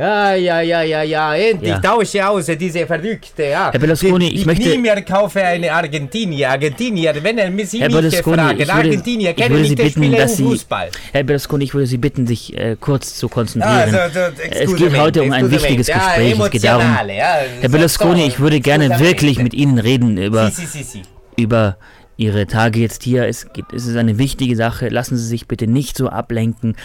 Ja, 0.00 0.34
ja, 0.34 0.60
ja, 0.62 0.80
ja, 0.82 1.02
ja, 1.02 1.34
endlich 1.34 1.70
Ja. 1.72 1.78
tausche 1.78 2.26
aus, 2.26 2.46
diese 2.46 2.86
Verrückte, 2.86 3.42
ja. 3.42 3.70
Herr 3.70 3.78
Berlusconi, 3.78 4.28
ich 4.28 4.34
ich 4.40 4.46
möchte- 4.46 4.68
nie 4.70 4.78
mehr 4.78 5.02
kaufe 5.02 5.42
eine 5.44 5.70
Argentinier, 5.70 6.48
Argentinier, 6.48 7.14
wenn 7.22 7.36
er 7.36 7.50
mich 7.50 7.70
Herr 7.74 7.90
Berlusconi, 7.90 8.36
fragen, 8.38 8.60
ich 8.60 8.66
würde, 8.66 8.72
Argentinier, 8.72 9.30
ich 9.30 9.36
kennen 9.36 9.50
würde 9.50 9.60
nicht 9.68 9.78
Sie 9.78 10.00
bitten, 10.00 10.12
dass 10.12 10.36
Sie, 10.38 10.44
Fußball. 10.44 10.88
Herr 11.12 11.22
Berlusconi, 11.22 11.64
ich 11.64 11.74
würde 11.74 11.86
Sie 11.86 11.98
bitten, 11.98 12.26
sich 12.26 12.56
äh, 12.56 12.76
kurz 12.80 13.18
zu 13.18 13.28
konzentrieren. 13.28 13.94
Also, 13.94 13.98
also, 13.98 14.20
es 14.50 14.74
geht 14.74 14.96
heute 14.96 15.22
um 15.22 15.32
ein 15.32 15.50
wichtiges 15.50 15.88
Ja, 15.88 15.96
Gespräch. 15.98 16.38
Es 16.40 16.50
geht 16.50 16.64
darum, 16.64 16.86
ja, 17.08 17.34
Herr 17.60 17.68
Berlusconi, 17.68 18.26
ich 18.26 18.40
würde 18.40 18.60
gerne 18.60 18.98
wirklich 19.00 19.38
mit 19.38 19.52
Ihnen 19.52 19.78
reden 19.78 20.16
über, 20.16 20.50
Si, 20.50 20.64
si, 20.64 20.82
si, 20.82 21.02
über 21.36 21.76
Ihre 22.16 22.46
Tage 22.46 22.80
jetzt 22.80 23.02
hier. 23.02 23.26
Es, 23.26 23.52
geht, 23.52 23.64
es 23.74 23.86
ist 23.86 23.96
eine 23.96 24.18
wichtige 24.18 24.54
Sache. 24.56 24.88
Lassen 24.88 25.16
Sie 25.16 25.26
sich 25.26 25.46
bitte 25.48 25.66
nicht 25.66 25.96
so 25.96 26.08
ablenken. 26.08 26.76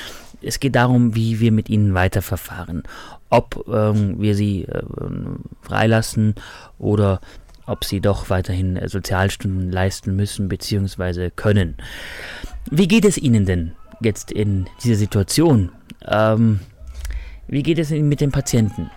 Es 0.46 0.60
geht 0.60 0.76
darum, 0.76 1.16
wie 1.16 1.40
wir 1.40 1.52
mit 1.52 1.70
Ihnen 1.70 1.94
weiterverfahren. 1.94 2.84
Ob 3.30 3.66
ähm, 3.68 4.20
wir 4.20 4.36
Sie 4.36 4.64
äh, 4.64 4.84
freilassen 5.62 6.36
oder 6.78 7.20
ob 7.66 7.84
Sie 7.84 8.00
doch 8.00 8.30
weiterhin 8.30 8.78
äh, 8.78 8.88
Sozialstunden 8.88 9.72
leisten 9.72 10.16
müssen 10.16 10.48
bzw. 10.48 11.32
können. 11.36 11.76
Wie 12.70 12.88
geht 12.88 13.06
es 13.06 13.18
Ihnen 13.18 13.46
denn 13.46 13.74
jetzt 14.02 14.32
in 14.32 14.68
dieser 14.84 14.96
Situation? 14.96 15.72
Ähm, 16.06 16.60
wie 17.48 17.64
geht 17.64 17.80
es 17.80 17.92
Ihnen 17.92 18.10
mit 18.10 18.22
den 18.22 18.32
Patienten? 18.32 18.90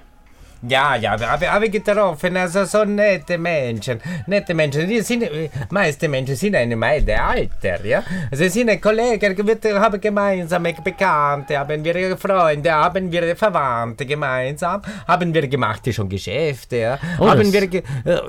Ja, 0.67 0.97
ja, 0.97 1.19
wir 1.19 1.53
haben, 1.53 1.71
getroffen, 1.71 2.37
also 2.37 2.65
so 2.65 2.85
nette 2.85 3.39
Menschen. 3.39 4.01
Nette 4.27 4.55
Menschen, 4.55 4.89
die 4.89 5.01
sind, 5.03 5.23
äh, 5.23 5.49
meiste 5.71 6.09
Menschen 6.09 6.35
sind 6.35 6.57
eine 6.57 6.75
Meide 6.75 7.21
Alter, 7.21 7.85
ja. 7.85 8.03
Sie 8.33 8.49
sind 8.49 8.83
Kollegen, 8.83 9.37
wir 9.47 9.81
haben 9.81 10.01
gemeinsame 10.01 10.75
Bekannte, 10.83 11.59
haben 11.59 11.85
wir 11.85 12.17
Freunde, 12.19 12.73
haben 12.73 13.13
wir 13.13 13.37
Verwandte 13.37 14.05
gemeinsam, 14.05 14.83
haben 15.07 15.33
wir 15.33 15.47
gemacht 15.47 15.89
schon 15.95 16.09
Geschäfte, 16.09 16.77
ja. 16.77 16.99
Oh, 17.21 17.29
haben 17.29 17.53
wir 17.53 17.63
äh, 17.63 17.83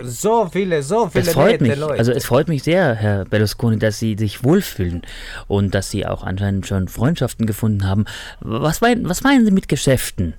so 0.03 0.47
viele, 0.51 0.83
so 0.83 1.07
viele 1.07 1.25
Das 1.25 1.33
freut 1.33 1.51
nette 1.53 1.63
mich. 1.63 1.75
Leute. 1.77 1.97
Also 1.97 2.11
es 2.11 2.25
freut 2.25 2.47
mich 2.47 2.61
sehr, 2.61 2.93
Herr 2.93 3.25
Berlusconi, 3.25 3.79
dass 3.79 3.97
Sie 3.97 4.15
sich 4.15 4.43
wohlfühlen 4.43 5.01
und 5.47 5.73
dass 5.73 5.89
Sie 5.89 6.05
auch 6.05 6.23
anscheinend 6.23 6.67
schon 6.67 6.89
Freundschaften 6.89 7.47
gefunden 7.47 7.87
haben. 7.87 8.05
Was 8.39 8.81
meinen, 8.81 9.09
was 9.09 9.23
meinen 9.23 9.45
Sie 9.45 9.51
mit 9.51 9.67
Geschäften? 9.67 10.35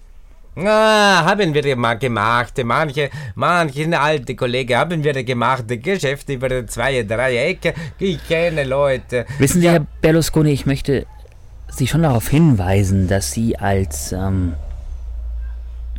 Ah, 0.56 1.24
haben 1.24 1.54
wir 1.54 1.76
mal 1.76 1.98
gemacht. 1.98 2.60
Manche, 2.64 3.10
manche 3.34 3.98
alte 3.98 4.34
Kollegen 4.34 4.76
haben 4.76 5.04
wir 5.04 5.24
gemacht. 5.24 5.64
Geschäfte 5.68 6.32
über 6.32 6.66
zwei, 6.66 7.02
drei 7.04 7.36
Ecken. 7.36 7.72
Ich 7.98 8.26
kenne 8.26 8.64
Leute. 8.64 9.26
Wissen 9.38 9.60
Sie, 9.60 9.70
Herr 9.70 9.86
Berlusconi, 10.00 10.50
ich 10.50 10.66
möchte 10.66 11.06
Sie 11.68 11.86
schon 11.86 12.02
darauf 12.02 12.28
hinweisen, 12.28 13.06
dass 13.06 13.30
Sie 13.30 13.56
als 13.56 14.12
ähm, 14.12 14.54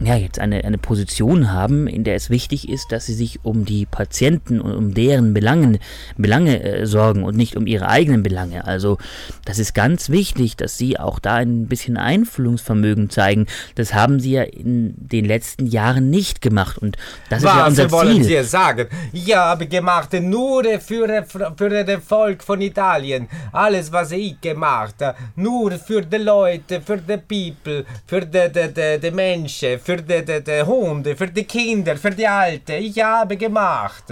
ja, 0.06 0.16
jetzt 0.16 0.40
eine, 0.40 0.64
eine 0.64 0.78
Position 0.78 1.52
haben, 1.52 1.88
in 1.88 2.04
der 2.04 2.16
es 2.16 2.30
wichtig 2.30 2.70
ist, 2.70 2.92
dass 2.92 3.06
Sie 3.06 3.14
sich 3.14 3.40
um 3.44 3.66
die 3.66 3.86
Patienten 3.86 4.60
und 4.60 4.74
um 4.74 4.94
deren 4.94 5.34
Belangen, 5.34 5.80
Belange 6.18 6.64
äh, 6.64 6.86
sorgen 6.86 7.24
und 7.24 7.38
nicht 7.38 7.56
um 7.56 7.68
Ihre 7.68 7.88
eigenen 7.88 8.24
Belange. 8.24 8.66
Also 8.66 8.98
das 9.46 9.60
ist 9.60 9.74
ganz 9.74 10.10
wichtig, 10.10 10.58
dass 10.58 10.78
Sie 10.78 11.00
auch 11.00 11.20
da 11.20 11.36
ein 11.36 11.68
bisschen 11.68 11.98
Einfühlungsvermögen 11.98 13.10
zeigen. 13.10 13.48
Das 13.76 13.94
haben 13.94 14.20
Sie 14.20 14.32
ja 14.32 14.44
in 14.44 14.96
den 14.98 15.26
letzten 15.26 15.68
Jahren 15.68 16.10
nicht 16.10 16.42
gemacht 16.42 16.78
und 16.78 16.98
das 17.30 17.40
ist 17.40 17.46
ja 17.46 17.62
Was 17.62 17.70
unser 17.70 17.92
wollen 17.92 18.24
Ziel. 18.24 18.44
Sie 18.44 18.50
sagen? 18.50 18.88
Ich 19.14 19.36
habe 19.36 19.68
gemacht 19.68 20.14
nur 20.14 20.64
für, 20.80 21.26
für 21.26 21.84
das 21.84 22.04
Volk 22.04 22.44
von 22.44 22.62
Italien. 22.62 23.28
Alles, 23.52 23.92
was 23.92 24.12
ich 24.12 24.40
gemacht 24.42 24.96
habe. 25.02 25.18
Nur 25.36 25.72
für 25.72 26.02
die 26.02 26.18
Leute, 26.18 26.82
für 26.82 26.98
die 26.98 27.18
People, 27.18 27.86
für 28.06 28.22
die, 28.22 28.52
die, 28.52 28.74
die, 28.74 29.00
die 29.00 29.12
Menschen, 29.12 29.80
für 29.80 29.91
die, 29.98 30.24
die, 30.26 30.44
die 30.44 30.64
Hunde, 30.64 31.16
für 31.16 31.28
die 31.28 31.44
Kinder, 31.44 31.96
für 31.98 32.12
die 32.12 32.28
Alten. 32.28 32.74
Ich 32.74 33.02
habe 33.02 33.38
gemacht. 33.38 34.06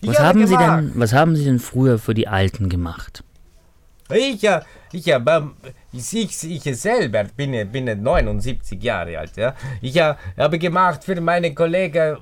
Ich 0.00 0.08
Was 0.08 0.18
habe 0.18 0.28
haben 0.28 0.46
Sie 0.46 0.56
gemacht. 0.56 0.82
denn, 0.82 0.92
was 0.94 1.12
haben 1.12 1.36
Sie 1.36 1.44
denn 1.44 1.58
früher 1.58 1.98
für 1.98 2.14
die 2.14 2.26
Alten 2.26 2.68
gemacht? 2.68 3.22
Ich, 4.12 4.42
äh, 4.44 4.60
ich, 4.92 5.12
hab, 5.12 5.28
ähm, 5.28 5.54
ich, 5.92 6.44
ich, 6.44 6.80
selber 6.80 7.24
bin, 7.24 7.70
bin 7.70 8.02
79 8.02 8.82
Jahre 8.82 9.18
alt. 9.18 9.36
Ja? 9.36 9.54
Ich 9.80 9.96
äh, 9.96 10.14
habe 10.36 10.58
gemacht 10.58 11.04
für 11.04 11.20
meine 11.20 11.54
Kollegen. 11.54 12.16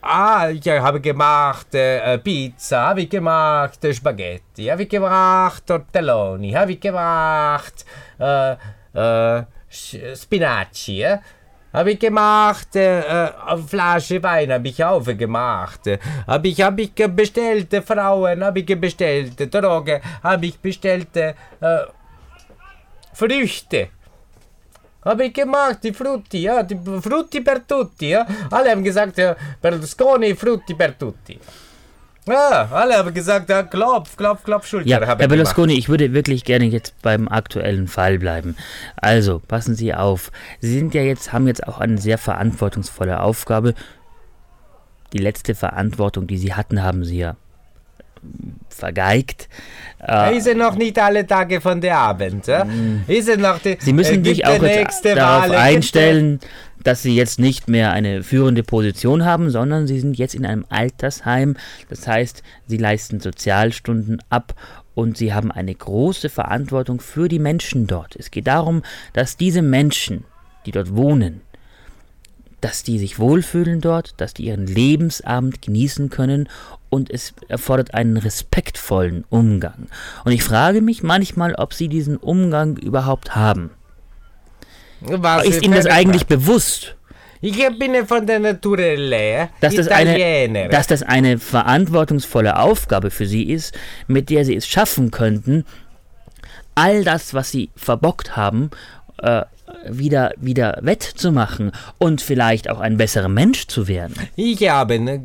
Ah, 0.00 0.48
ich 0.50 0.66
habe 0.68 1.00
gemacht 1.00 1.74
äh, 1.74 2.14
äh, 2.14 2.18
Pizza, 2.18 2.88
habe 2.88 3.02
ich 3.02 3.10
gemacht 3.10 3.84
äh, 3.84 3.92
Spaghetti, 3.92 4.66
habe 4.66 4.84
ich 4.84 4.88
gemacht 4.88 5.66
Tortelloni, 5.66 6.52
habe 6.52 6.72
ich 6.72 6.80
gemacht 6.80 7.84
äh, 8.18 8.52
äh, 8.94 9.44
Spinaci. 9.68 10.98
Ja? 10.98 11.20
Habe 11.72 11.92
ich 11.92 11.98
gemacht, 11.98 12.74
äh, 12.76 13.00
äh, 13.00 13.32
eine 13.46 13.62
Flasche 13.62 14.22
Wein 14.22 14.52
habe 14.52 14.68
ich 14.68 14.82
aufgemacht. 14.82 15.80
Habe 16.26 16.48
ich, 16.48 16.60
hab 16.62 16.78
ich 16.78 16.94
bestellt, 16.94 17.72
äh, 17.74 17.82
Frauen 17.82 18.42
habe 18.42 18.60
ich 18.60 18.80
bestellt, 18.80 19.54
Drogen 19.54 20.00
habe 20.22 20.46
ich 20.46 20.58
bestellt, 20.58 21.14
äh, 21.16 21.34
Früchte. 23.12 23.88
Habe 25.04 25.26
ich 25.26 25.34
gemacht, 25.34 25.78
die 25.82 25.92
Frutti, 25.92 26.42
ja, 26.42 26.62
die 26.62 26.76
Frutti 26.76 27.40
per 27.40 27.66
tutti, 27.66 28.10
ja. 28.10 28.26
Alle 28.50 28.70
haben 28.70 28.82
gesagt, 28.82 29.18
ja, 29.18 29.36
Berlusconi, 29.60 30.34
Frutti 30.34 30.74
per 30.74 30.98
tutti. 30.98 31.38
Ja, 32.28 32.68
alle 32.70 32.96
haben 32.98 33.14
gesagt, 33.14 33.48
ja, 33.48 33.62
Klopf, 33.62 34.16
Klopf, 34.16 34.44
Klopf, 34.44 34.66
Schulter. 34.66 34.88
Ja, 34.88 35.00
Herr. 35.04 35.16
Berlusconi, 35.16 35.74
ich 35.74 35.88
würde 35.88 36.12
wirklich 36.12 36.44
gerne 36.44 36.66
jetzt 36.66 36.94
beim 37.02 37.28
aktuellen 37.28 37.88
Fall 37.88 38.18
bleiben. 38.18 38.56
Also, 38.96 39.40
passen 39.46 39.74
Sie 39.74 39.94
auf. 39.94 40.30
Sie 40.60 40.72
sind 40.72 40.94
ja 40.94 41.02
jetzt, 41.02 41.32
haben 41.32 41.46
jetzt 41.46 41.66
auch 41.66 41.78
eine 41.78 41.98
sehr 41.98 42.18
verantwortungsvolle 42.18 43.20
Aufgabe. 43.20 43.74
Die 45.12 45.18
letzte 45.18 45.54
Verantwortung, 45.54 46.26
die 46.26 46.38
Sie 46.38 46.54
hatten, 46.54 46.82
haben 46.82 47.04
Sie 47.04 47.18
ja 47.18 47.36
vergeigt. 48.78 49.48
Äh, 50.06 50.36
Ist 50.36 50.52
noch 50.54 50.76
nicht 50.76 50.98
alle 50.98 51.26
Tage 51.26 51.60
von 51.60 51.80
der 51.80 51.98
Abend? 51.98 52.46
Ja? 52.46 52.66
Ist 53.06 53.28
er 53.28 53.36
noch 53.36 53.58
die, 53.58 53.76
Sie 53.80 53.92
müssen 53.92 54.24
äh, 54.24 54.28
sich 54.28 54.38
gibt 54.38 54.48
auch 54.48 54.62
jetzt 54.62 54.62
nächste 54.62 55.14
darauf 55.14 55.50
Wahl, 55.50 55.56
einstellen, 55.56 56.40
dass 56.82 57.02
sie 57.02 57.14
jetzt 57.14 57.38
nicht 57.38 57.68
mehr 57.68 57.92
eine 57.92 58.22
führende 58.22 58.62
Position 58.62 59.24
haben, 59.24 59.50
sondern 59.50 59.86
sie 59.86 60.00
sind 60.00 60.16
jetzt 60.16 60.34
in 60.34 60.46
einem 60.46 60.64
Altersheim. 60.68 61.56
Das 61.88 62.06
heißt, 62.06 62.42
sie 62.66 62.76
leisten 62.76 63.20
Sozialstunden 63.20 64.22
ab 64.30 64.54
und 64.94 65.16
sie 65.16 65.34
haben 65.34 65.50
eine 65.52 65.74
große 65.74 66.28
Verantwortung 66.28 67.00
für 67.00 67.28
die 67.28 67.38
Menschen 67.38 67.86
dort. 67.86 68.16
Es 68.16 68.30
geht 68.30 68.46
darum, 68.46 68.82
dass 69.12 69.36
diese 69.36 69.62
Menschen, 69.62 70.24
die 70.66 70.70
dort 70.70 70.94
wohnen, 70.96 71.40
dass 72.60 72.82
die 72.82 72.98
sich 72.98 73.18
wohlfühlen 73.18 73.80
dort, 73.80 74.14
dass 74.20 74.34
die 74.34 74.46
ihren 74.46 74.66
Lebensabend 74.66 75.62
genießen 75.62 76.10
können 76.10 76.48
und 76.90 77.10
es 77.10 77.34
erfordert 77.48 77.94
einen 77.94 78.16
respektvollen 78.16 79.24
Umgang. 79.28 79.88
Und 80.24 80.32
ich 80.32 80.42
frage 80.42 80.80
mich 80.80 81.02
manchmal, 81.02 81.54
ob 81.54 81.74
sie 81.74 81.88
diesen 81.88 82.16
Umgang 82.16 82.76
überhaupt 82.76 83.36
haben. 83.36 83.70
Was 85.00 85.44
ist 85.44 85.62
Ihnen 85.62 85.74
das 85.74 85.86
eigentlich 85.86 86.26
bewusst? 86.26 86.96
Ich 87.40 87.56
bin 87.78 88.06
von 88.06 88.26
der 88.26 88.40
Natur 88.40 88.78
leer. 88.78 89.50
Dass 89.60 89.74
das, 89.74 89.86
eine, 89.88 90.68
dass 90.70 90.88
das 90.88 91.04
eine 91.04 91.38
verantwortungsvolle 91.38 92.58
Aufgabe 92.58 93.10
für 93.10 93.26
Sie 93.26 93.44
ist, 93.44 93.78
mit 94.08 94.28
der 94.28 94.44
Sie 94.44 94.56
es 94.56 94.66
schaffen 94.66 95.12
könnten, 95.12 95.64
all 96.74 97.04
das, 97.04 97.34
was 97.34 97.50
Sie 97.52 97.70
verbockt 97.76 98.36
haben, 98.36 98.70
äh, 99.22 99.42
wieder, 99.86 100.32
wieder 100.38 100.78
wettzumachen 100.82 101.72
und 101.98 102.20
vielleicht 102.20 102.70
auch 102.70 102.80
ein 102.80 102.96
besserer 102.96 103.28
Mensch 103.28 103.66
zu 103.66 103.88
werden? 103.88 104.14
Ich 104.36 104.68
habe 104.68 105.20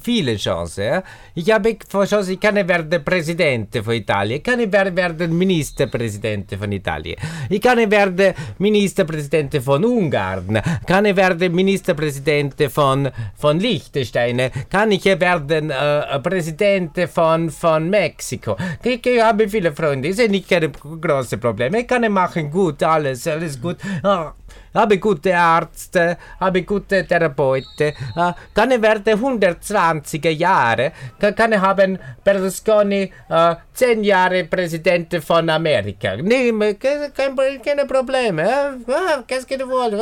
viele 0.00 0.36
Chancen. 0.36 1.02
Ich 1.34 1.50
habe 1.50 1.76
Chance, 2.04 2.32
ich 2.32 2.40
kann 2.40 2.56
werden 2.56 3.04
Präsident 3.04 3.76
von 3.82 3.94
Italien, 3.94 4.36
ich 4.36 4.42
kann 4.42 4.72
werden 4.72 5.36
Ministerpräsident 5.36 6.54
von 6.54 6.70
Italien, 6.70 7.16
ich 7.48 7.60
kann 7.60 7.90
werden 7.90 8.34
Ministerpräsident 8.58 9.56
von 9.62 9.84
Ungarn, 9.84 10.60
kann 10.86 11.04
werden 11.16 11.54
Ministerpräsident 11.54 12.54
von, 12.70 13.10
von 13.36 13.58
Liechtenstein, 13.58 14.50
kann 14.70 14.92
ich 14.92 15.04
werden 15.04 15.70
äh, 15.70 16.20
Präsident 16.20 16.98
von, 17.12 17.50
von 17.50 17.90
Mexiko. 17.90 18.56
Ich, 18.82 19.04
ich 19.04 19.20
habe 19.22 19.48
viele 19.48 19.72
Freunde, 19.72 20.08
ich 20.08 20.16
sehe 20.16 20.28
nicht 20.28 20.48
großen 20.48 21.40
Probleme, 21.40 21.80
ich 21.80 21.88
kann 21.88 22.10
machen 22.12 22.50
gut, 22.50 22.82
alles, 22.82 23.26
alles 23.26 23.60
gut. 23.60 23.73
Oh, 24.02 24.30
habe 24.74 24.98
gute 24.98 25.30
Ärzte, 25.30 26.16
habe 26.40 26.62
gute 26.62 27.06
Therapeuten, 27.06 27.92
äh, 28.16 28.32
kann 28.54 28.70
ich 28.70 28.82
werden 28.82 29.14
120 29.14 30.24
Jahre, 30.38 30.92
kann, 31.18 31.34
kann 31.34 31.52
ich 31.52 31.60
haben 31.60 31.98
Berlusconi 32.22 33.12
äh, 33.28 33.54
10 33.72 34.04
Jahre 34.04 34.44
Präsident 34.44 35.22
von 35.24 35.48
Amerika. 35.48 36.16
Nee, 36.16 36.52
kein, 36.74 37.36
keine 37.62 37.86
Probleme. 37.86 38.42
Äh? 38.42 39.22
Qu'est-ce 39.26 39.46
que 39.46 39.56
tu 39.56 39.66
veux? 39.66 39.92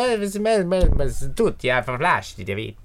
Was 0.97 1.31
tut, 1.35 1.63
ja, 1.63 1.83
verflascht 1.83 2.39
die 2.39 2.57
Welt. 2.57 2.77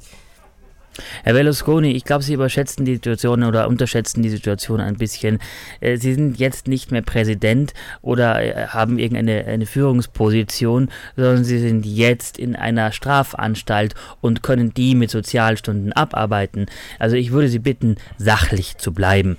Herr 1.23 1.33
Berlusconi, 1.33 1.91
ich 1.91 2.03
glaube, 2.03 2.23
Sie 2.23 2.33
überschätzen 2.33 2.85
die 2.85 2.95
Situation 2.95 3.43
oder 3.43 3.67
unterschätzen 3.67 4.21
die 4.21 4.29
Situation 4.29 4.79
ein 4.79 4.95
bisschen. 4.95 5.39
Äh, 5.79 5.97
Sie 5.97 6.13
sind 6.13 6.37
jetzt 6.39 6.67
nicht 6.67 6.91
mehr 6.91 7.01
Präsident 7.01 7.73
oder 8.01 8.41
äh, 8.41 8.67
haben 8.67 8.99
irgendeine 8.99 9.45
eine 9.45 9.65
Führungsposition, 9.65 10.89
sondern 11.15 11.43
Sie 11.43 11.59
sind 11.59 11.85
jetzt 11.85 12.37
in 12.37 12.55
einer 12.55 12.91
Strafanstalt 12.91 13.95
und 14.21 14.43
können 14.43 14.73
die 14.73 14.95
mit 14.95 15.11
Sozialstunden 15.11 15.93
abarbeiten. 15.93 16.67
Also 16.99 17.15
ich 17.15 17.31
würde 17.31 17.49
Sie 17.49 17.59
bitten, 17.59 17.95
sachlich 18.17 18.77
zu 18.77 18.93
bleiben. 18.93 19.37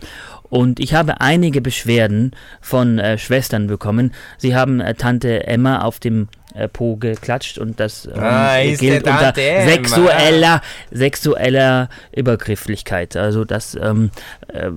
Und 0.50 0.80
ich 0.80 0.94
habe 0.94 1.20
einige 1.20 1.60
Beschwerden 1.60 2.32
von 2.60 2.98
äh, 2.98 3.18
Schwestern 3.18 3.66
bekommen. 3.66 4.12
Sie 4.38 4.54
haben 4.54 4.80
äh, 4.80 4.94
Tante 4.94 5.46
Emma 5.46 5.82
auf 5.82 6.00
dem 6.00 6.28
äh, 6.54 6.68
Po 6.68 6.96
geklatscht 6.96 7.58
und 7.58 7.78
das 7.80 8.06
ähm, 8.06 8.12
ah, 8.18 8.60
gilt 8.62 9.06
unter 9.06 9.32
sexueller, 9.34 10.62
sexueller 10.90 11.88
Übergrifflichkeit. 12.14 13.16
Also 13.16 13.44
das 13.44 13.74
ähm, 13.74 14.10
äh, 14.48 14.70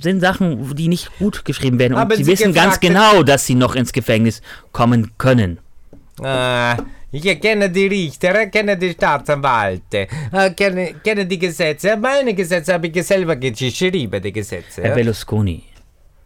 sind 0.00 0.20
Sachen, 0.20 0.74
die 0.74 0.88
nicht 0.88 1.18
gut 1.18 1.44
geschrieben 1.44 1.78
werden. 1.78 1.94
Und 1.94 2.16
sie, 2.16 2.24
sie 2.24 2.30
wissen 2.30 2.54
ganz 2.54 2.80
genau, 2.80 3.22
dass 3.22 3.46
sie 3.46 3.54
noch 3.54 3.74
ins 3.74 3.92
Gefängnis 3.92 4.42
kommen 4.72 5.12
können. 5.18 5.58
Ah. 6.22 6.76
Ich 7.12 7.40
kenne 7.40 7.70
die 7.70 7.86
Richter, 7.86 8.46
kenne 8.48 8.76
die 8.76 8.90
Staatsanwälte, 8.90 10.08
kenne, 10.54 10.94
kenne 11.02 11.24
die 11.24 11.38
Gesetze. 11.38 11.96
Meine 11.96 12.34
Gesetze 12.34 12.74
habe 12.74 12.88
ich 12.88 13.06
selber 13.06 13.36
geschrieben, 13.36 14.20
die 14.20 14.32
Gesetze. 14.32 14.82
Herr 14.82 14.94
Berlusconi, 14.94 15.62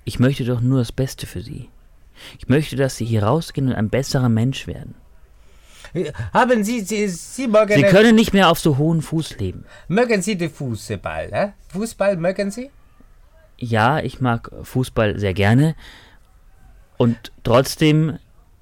ich 0.04 0.18
möchte 0.18 0.44
doch 0.44 0.60
nur 0.60 0.78
das 0.78 0.90
Beste 0.90 1.26
für 1.26 1.42
Sie. 1.42 1.68
Ich 2.38 2.48
möchte, 2.48 2.76
dass 2.76 2.96
Sie 2.96 3.04
hier 3.04 3.24
rausgehen 3.24 3.68
und 3.68 3.74
ein 3.74 3.90
besserer 3.90 4.28
Mensch 4.28 4.66
werden. 4.66 4.94
Haben 6.32 6.62
Sie, 6.64 6.80
Sie, 6.80 7.08
Sie 7.08 7.48
mögen... 7.48 7.74
Sie 7.74 7.82
können 7.82 8.14
nicht 8.14 8.32
mehr 8.32 8.50
auf 8.50 8.60
so 8.60 8.78
hohen 8.78 9.02
Fuß 9.02 9.38
leben. 9.38 9.64
Mögen 9.88 10.22
Sie 10.22 10.36
den 10.36 10.50
Fußball? 10.50 11.32
Äh? 11.32 11.48
Fußball 11.68 12.16
mögen 12.16 12.50
Sie? 12.50 12.70
Ja, 13.58 13.98
ich 13.98 14.20
mag 14.20 14.50
Fußball 14.62 15.18
sehr 15.18 15.34
gerne. 15.34 15.74
Und 16.96 17.32
trotzdem 17.42 18.18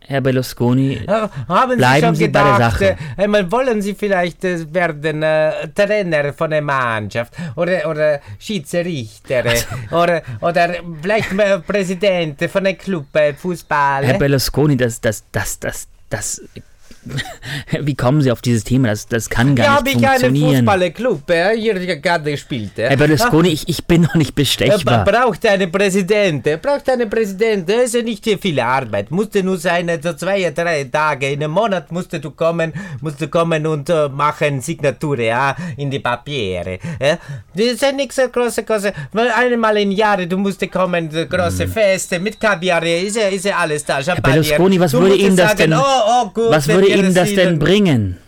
Herr 0.09 0.23
Berlusconi, 0.23 1.03
haben 1.07 1.77
bleiben 1.77 2.14
Sie, 2.14 2.25
gedacht, 2.25 2.44
bei 2.44 2.59
der 2.59 2.71
Sache. 2.71 2.85
Äh, 3.18 3.25
einmal 3.25 3.53
wollen 3.53 3.83
Sie 3.83 3.94
vielleicht 3.94 4.42
äh, 4.42 4.64
werden 4.73 5.23
äh, 5.23 5.68
Trainer 5.75 6.33
von 6.33 6.51
der 6.51 6.62
Mannschaft 6.62 7.35
oder, 7.57 7.87
oder 7.90 8.21
Schiedsrichter 8.38 9.44
also. 9.44 9.66
oder, 9.90 10.23
oder 10.40 10.77
vielleicht 11.03 11.29
Präsident 11.66 12.42
von 12.51 12.66
einem 12.66 12.79
Club 12.79 13.14
äh, 13.16 13.35
Fußball. 13.35 14.07
Herr 14.07 14.18
Berlusconi, 14.18 14.79
das, 14.79 14.99
das, 14.99 15.25
das, 15.31 15.59
das, 15.59 15.88
das 16.09 16.40
Wie 17.81 17.94
kommen 17.94 18.23
Sie 18.23 18.31
auf 18.31 18.42
dieses 18.42 18.64
Thema? 18.64 18.88
Das, 18.88 19.07
das 19.07 19.29
kann 19.29 19.55
gar 19.55 19.66
ja, 19.66 19.83
nicht 19.83 19.92
funktionieren. 19.92 20.03
Ja, 20.03 20.12
habe 20.12 20.37
ich 20.37 20.44
einen 20.44 20.57
Fußballclub 20.57 21.31
äh, 21.31 21.57
hier 21.57 21.97
gerade 21.97 22.31
gespielt. 22.31 22.73
Herr 22.77 22.97
Berlusconi, 22.97 23.49
ich, 23.49 23.68
ich 23.68 23.85
bin 23.85 24.03
noch 24.03 24.14
nicht 24.14 24.35
bestechbar. 24.35 25.07
Er 25.07 25.12
braucht 25.12 25.47
einen 25.47 25.71
Präsidenten, 25.71 26.59
braucht 26.61 26.88
einen 26.90 27.09
Präsidenten. 27.09 27.66
Das 27.66 27.87
ist 27.87 27.94
ja 27.94 28.03
nicht 28.03 28.25
hier 28.25 28.38
viel 28.38 28.59
Arbeit. 28.61 29.11
Musste 29.11 29.42
nur 29.42 29.59
sein, 29.59 29.90
so 30.03 30.12
zwei, 30.14 30.51
drei 30.51 30.85
Tage 30.85 31.31
in 31.31 31.42
einem 31.42 31.53
Monat 31.53 31.90
musst 31.92 32.12
du 32.12 32.31
kommen, 32.31 32.73
musst 33.01 33.21
du 33.21 33.29
kommen 33.29 33.66
und 33.66 33.88
uh, 33.90 34.09
machen 34.09 34.61
Signatur 34.61 35.18
ja, 35.21 35.57
in 35.77 35.90
die 35.90 35.99
Papiere. 35.99 36.79
Ja? 37.01 37.18
Das 37.55 37.66
ist 37.66 37.83
ja 37.83 37.92
nichts 37.92 38.16
so 38.16 38.29
große 38.29 38.64
Große. 38.64 38.92
Einmal 39.37 39.77
im 39.79 39.90
Jahr, 39.90 40.18
du 40.27 40.37
musst 40.37 40.71
kommen, 40.71 41.09
große 41.09 41.66
mhm. 41.66 41.71
Feste 41.71 42.18
mit 42.18 42.40
Kaviar, 42.40 42.85
ist 42.85 43.16
ja, 43.16 43.29
ist 43.29 43.44
ja 43.44 43.57
alles 43.57 43.85
da. 43.85 44.01
Herr 44.01 44.21
Berlusconi, 44.21 44.81
was 44.81 44.92
du 44.92 45.01
würde 45.01 45.16
Ihnen 45.16 45.37
das 45.37 45.51
sagen, 45.51 45.71
denn... 45.71 45.75
Oh, 45.75 45.83
oh, 45.83 46.31
gut, 46.31 46.51
was 46.51 46.68
würde 46.68 46.88
Ihnen 46.98 47.14
das 47.14 47.34
denn 47.34 47.58
bringen? 47.58 48.18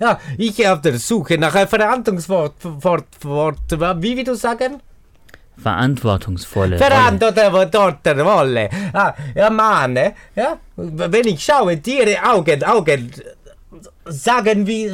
Ja, 0.00 0.18
ich 0.38 0.66
auf 0.66 0.80
der 0.80 0.98
Suche 0.98 1.36
nach 1.36 1.54
einem 1.54 1.68
Verantwortungswort, 1.68 2.54
Wort, 2.62 3.06
Wort, 3.22 4.02
wie 4.02 4.16
wie 4.16 4.24
du 4.24 4.34
sagen? 4.34 4.80
Verantwortungsvolle 5.58 6.78
Verantwortungsvolle 6.78 8.24
Wolle. 8.24 8.70
Ah, 8.94 9.12
ja, 9.34 9.50
Mann, 9.50 9.96
ja, 10.34 10.58
wenn 10.76 11.26
ich 11.26 11.44
schaue, 11.44 11.78
Tiere, 11.82 12.16
Augen, 12.22 12.64
Augen, 12.64 13.10
sagen 14.04 14.66
wie 14.66 14.92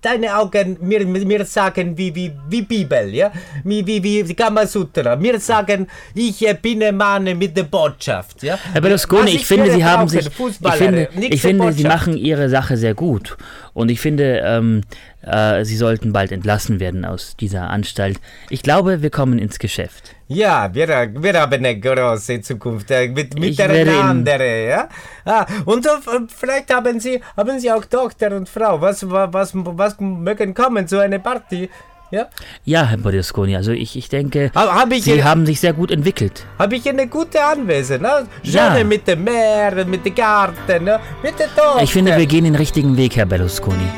deine 0.00 0.36
Augen 0.36 0.76
mir, 0.80 1.04
mir 1.04 1.44
sagen 1.44 1.96
wie, 1.98 2.14
wie, 2.14 2.32
wie 2.48 2.62
Bibel, 2.62 3.12
ja? 3.12 3.32
Wie, 3.64 3.84
wie, 3.86 4.28
wie 4.28 4.34
Kamasutra. 4.34 5.16
Mir 5.16 5.40
sagen, 5.40 5.88
ich 6.14 6.46
bin 6.62 6.82
ein 6.82 6.96
Mann 6.96 7.24
mit 7.36 7.56
der 7.56 7.64
Botschaft, 7.64 8.42
ja? 8.42 8.58
Herr 8.72 8.80
Berlusconi, 8.80 9.32
ich 9.32 9.46
finde, 9.46 9.72
Sie 9.72 9.84
haben 9.84 10.08
sich, 10.08 10.26
ich 10.26 10.72
finde, 10.74 11.08
ich 11.18 11.40
finde 11.40 11.72
Sie 11.72 11.84
machen 11.84 12.16
Ihre 12.16 12.48
Sache 12.48 12.76
sehr 12.76 12.94
gut. 12.94 13.36
Und 13.72 13.90
ich 13.90 14.00
finde, 14.00 14.40
ähm, 14.44 14.82
äh, 15.26 15.64
Sie 15.64 15.76
sollten 15.76 16.12
bald 16.12 16.32
entlassen 16.32 16.80
werden 16.80 17.04
aus 17.04 17.36
dieser 17.36 17.70
Anstalt. 17.70 18.20
Ich 18.50 18.62
glaube, 18.62 19.02
wir 19.02 19.10
kommen 19.10 19.38
ins 19.38 19.58
Geschäft. 19.58 20.14
Ja, 20.28 20.72
wir, 20.72 20.88
wir 20.88 21.40
haben 21.40 21.52
eine 21.52 21.78
große 21.78 22.40
Zukunft 22.40 22.90
äh, 22.90 23.08
mit, 23.08 23.38
miteinander. 23.38 24.44
Ja? 24.44 24.88
Ah, 25.24 25.46
und 25.64 25.86
äh, 25.86 25.90
vielleicht 26.28 26.72
haben 26.72 26.98
Sie, 27.00 27.20
haben 27.36 27.58
Sie 27.60 27.70
auch 27.70 27.84
Tochter 27.84 28.34
und 28.34 28.48
Frau. 28.48 28.80
Was, 28.80 29.08
was, 29.08 29.52
was 29.54 30.00
mögen 30.00 30.54
kommen 30.54 30.88
zu 30.88 30.98
einer 30.98 31.18
Party? 31.18 31.68
Ja? 32.10 32.28
ja, 32.64 32.84
Herr 32.84 32.98
Berlusconi, 32.98 33.56
also 33.56 33.72
ich, 33.72 33.96
ich 33.96 34.08
denke, 34.08 34.52
hab 34.54 34.92
ich 34.92 35.02
Sie 35.02 35.24
haben 35.24 35.46
sich 35.46 35.58
sehr 35.58 35.72
gut 35.72 35.90
entwickelt. 35.90 36.46
Habe 36.58 36.76
ich 36.76 36.88
eine 36.88 37.08
gute 37.08 37.42
Anwesenheit, 37.42 38.22
ne? 38.22 38.28
Schöne 38.44 38.78
ja. 38.78 38.84
mit 38.84 39.08
dem 39.08 39.24
Meer, 39.24 39.84
mit 39.84 40.04
dem 40.06 40.14
Garten, 40.14 40.84
ne? 40.84 41.00
mit 41.22 41.38
der 41.38 41.48
Tochter. 41.48 41.82
Ich 41.82 41.92
finde, 41.92 42.16
wir 42.16 42.26
gehen 42.26 42.44
den 42.44 42.54
richtigen 42.54 42.96
Weg, 42.96 43.16
Herr 43.16 43.26
Berlusconi. 43.26 43.88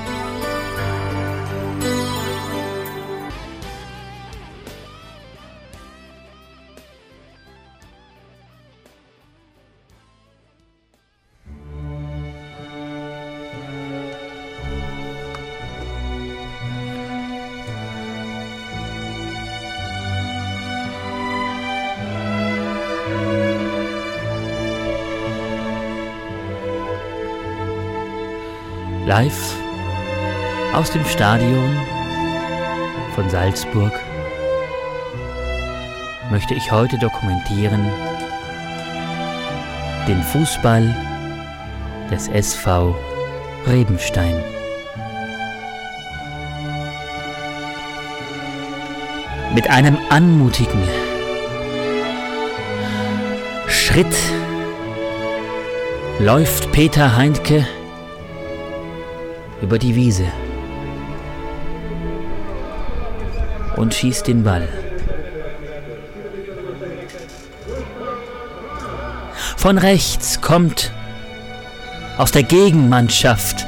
Live 29.18 29.54
aus 30.74 30.90
dem 30.90 31.02
Stadion 31.06 31.74
von 33.14 33.30
Salzburg 33.30 33.98
möchte 36.30 36.52
ich 36.52 36.70
heute 36.70 36.98
dokumentieren 36.98 37.82
den 40.06 40.22
Fußball 40.22 40.94
des 42.10 42.28
SV 42.28 42.94
Rebenstein. 43.66 44.34
Mit 49.54 49.70
einem 49.70 49.96
anmutigen 50.10 50.82
Schritt 53.66 54.14
läuft 56.18 56.70
Peter 56.72 57.16
Heintke 57.16 57.66
über 59.62 59.78
die 59.78 59.94
Wiese 59.94 60.26
und 63.76 63.94
schießt 63.94 64.26
den 64.26 64.42
Ball. 64.42 64.68
Von 69.56 69.78
rechts 69.78 70.40
kommt 70.40 70.92
aus 72.18 72.32
der 72.32 72.42
Gegenmannschaft 72.42 73.66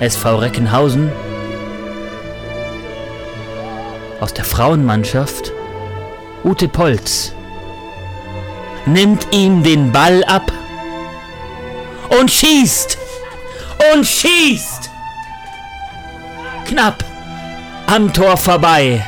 SV 0.00 0.36
Reckenhausen, 0.36 1.10
aus 4.20 4.32
der 4.32 4.44
Frauenmannschaft 4.44 5.52
Ute 6.42 6.68
Polz, 6.68 7.34
nimmt 8.86 9.26
ihm 9.30 9.62
den 9.62 9.92
Ball 9.92 10.24
ab 10.24 10.50
und 12.18 12.30
schießt 12.30 12.99
und 13.92 14.06
schießt. 14.06 14.90
Knapp 16.66 17.04
am 17.86 18.12
Tor 18.12 18.36
vorbei. 18.36 19.04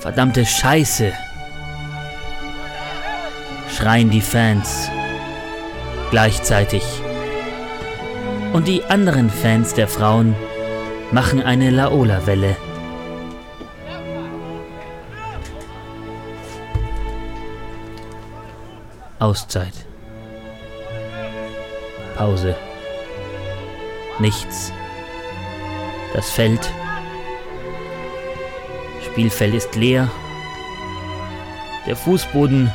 Verdammte 0.00 0.46
Scheiße. 0.46 1.12
Schreien 3.76 4.10
die 4.10 4.20
Fans 4.20 4.90
gleichzeitig. 6.10 6.82
Und 8.52 8.66
die 8.66 8.84
anderen 8.84 9.30
Fans 9.30 9.74
der 9.74 9.88
Frauen 9.88 10.34
machen 11.12 11.42
eine 11.42 11.70
Laola-Welle. 11.70 12.56
Auszeit. 19.18 19.89
Pause. 22.20 22.54
Nichts. 24.18 24.74
Das 26.12 26.30
Feld. 26.30 26.70
Spielfeld 29.06 29.54
ist 29.54 29.74
leer. 29.74 30.10
Der 31.86 31.96
Fußboden. 31.96 32.70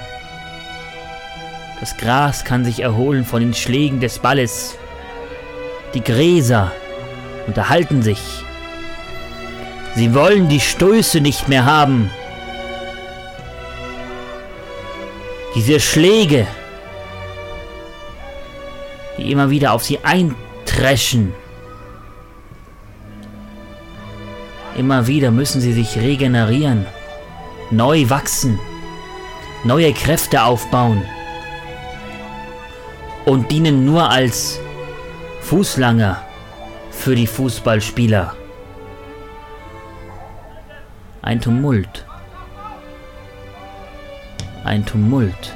Das 1.80 1.96
Gras 1.96 2.44
kann 2.44 2.66
sich 2.66 2.80
erholen 2.80 3.24
von 3.24 3.40
den 3.40 3.54
Schlägen 3.54 4.00
des 4.00 4.18
Balles. 4.18 4.80
Die 5.94 6.04
Gräser 6.04 6.72
unterhalten 7.46 8.02
sich. 8.02 8.24
Sie 9.96 10.16
wollen 10.16 10.50
die 10.50 10.60
Stöße 10.60 11.22
nicht 11.22 11.50
mehr 11.50 11.66
haben. 11.66 12.10
Diese 15.54 15.80
Schläge, 15.80 16.48
die 19.18 19.32
immer 19.32 19.50
wieder 19.50 19.74
auf 19.74 19.84
sie 19.84 20.00
eintreschen. 20.04 21.34
Immer 24.78 25.08
wieder 25.08 25.32
müssen 25.32 25.62
sie 25.62 25.74
sich 25.74 25.98
regenerieren, 25.98 26.86
neu 27.72 28.10
wachsen, 28.10 28.60
neue 29.64 29.94
Kräfte 29.94 30.44
aufbauen 30.44 31.02
und 33.26 33.52
dienen 33.52 33.86
nur 33.86 34.10
als 34.10 34.60
Fußlanger 35.42 36.22
für 36.92 37.16
die 37.16 37.28
Fußballspieler. 37.28 38.36
Ein 41.22 41.42
Tumult 41.42 42.06
ein 44.66 44.84
Tumult 44.84 45.54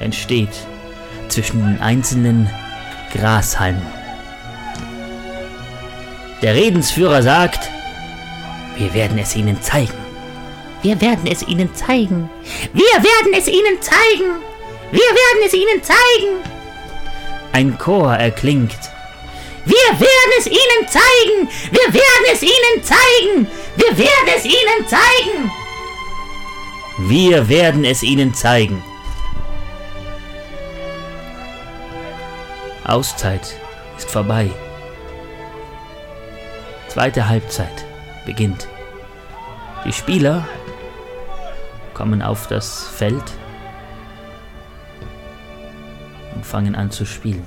entsteht 0.00 0.66
zwischen 1.28 1.60
den 1.60 1.80
einzelnen 1.80 2.50
Grashalmen. 3.12 3.86
Der 6.42 6.54
Redensführer 6.54 7.22
sagt, 7.22 7.68
wir 8.76 8.94
werden 8.94 9.18
es 9.18 9.34
ihnen 9.34 9.60
zeigen. 9.60 9.92
Wir 10.82 11.00
werden 11.00 11.26
es 11.26 11.42
ihnen 11.46 11.74
zeigen. 11.74 12.30
Wir 12.72 13.02
werden 13.02 13.34
es 13.34 13.48
ihnen 13.48 13.80
zeigen. 13.80 14.40
Wir 14.92 15.00
werden 15.00 15.42
es 15.44 15.54
ihnen 15.54 15.82
zeigen. 15.82 16.36
Ein 17.52 17.76
Chor 17.78 18.14
erklingt. 18.14 18.78
Wir 19.64 20.00
werden 20.00 20.32
es 20.38 20.46
ihnen 20.46 20.88
zeigen. 20.88 21.48
Wir 21.72 21.94
werden 21.94 22.24
es 22.32 22.42
ihnen 22.42 22.82
zeigen. 22.82 23.46
Wir 23.76 23.98
werden 23.98 24.28
es 24.36 24.44
ihnen 24.44 24.86
zeigen. 24.86 25.50
Wir 27.00 27.48
werden 27.48 27.84
es 27.84 28.02
Ihnen 28.02 28.34
zeigen. 28.34 28.82
Auszeit 32.88 33.54
ist 33.98 34.10
vorbei. 34.10 34.50
Zweite 36.88 37.28
Halbzeit 37.28 37.84
beginnt. 38.24 38.66
Die 39.84 39.92
Spieler 39.92 40.48
kommen 41.92 42.22
auf 42.22 42.46
das 42.46 42.88
Feld 42.88 43.22
und 46.34 46.46
fangen 46.46 46.74
an 46.74 46.90
zu 46.90 47.04
spielen. 47.04 47.44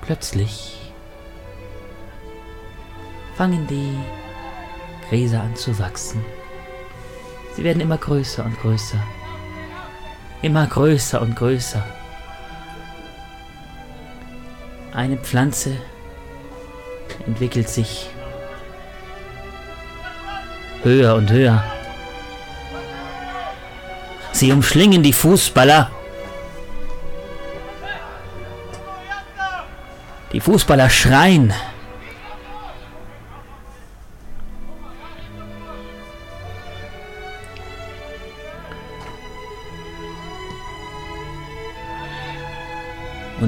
Plötzlich 0.00 0.92
fangen 3.36 3.68
die 3.68 3.96
Gräser 5.08 5.42
an 5.42 5.54
zu 5.54 5.78
wachsen. 5.78 6.24
Sie 7.54 7.62
werden 7.62 7.80
immer 7.80 7.98
größer 7.98 8.44
und 8.44 8.58
größer. 8.58 8.98
Immer 10.44 10.66
größer 10.66 11.22
und 11.22 11.36
größer. 11.36 11.82
Eine 14.92 15.16
Pflanze 15.16 15.74
entwickelt 17.26 17.66
sich 17.66 18.10
höher 20.82 21.14
und 21.14 21.30
höher. 21.30 21.64
Sie 24.32 24.52
umschlingen 24.52 25.02
die 25.02 25.14
Fußballer. 25.14 25.90
Die 30.34 30.40
Fußballer 30.40 30.90
schreien. 30.90 31.54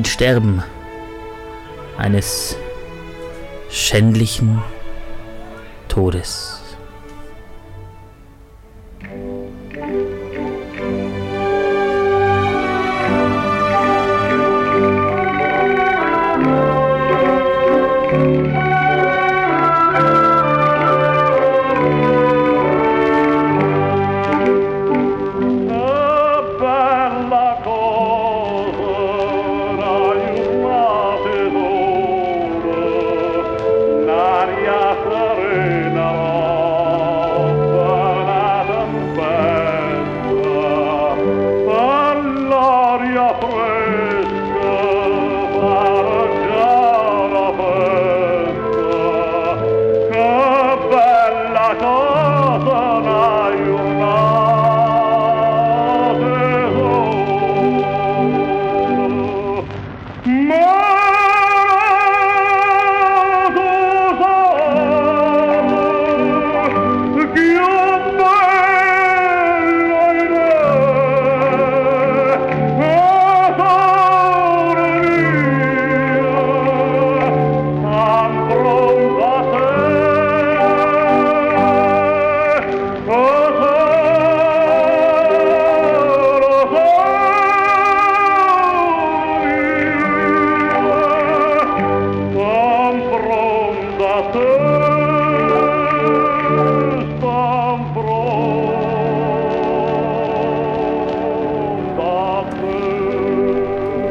Sterben 0.07 0.63
eines 1.99 2.57
schändlichen 3.71 4.63
Todes. 5.89 6.56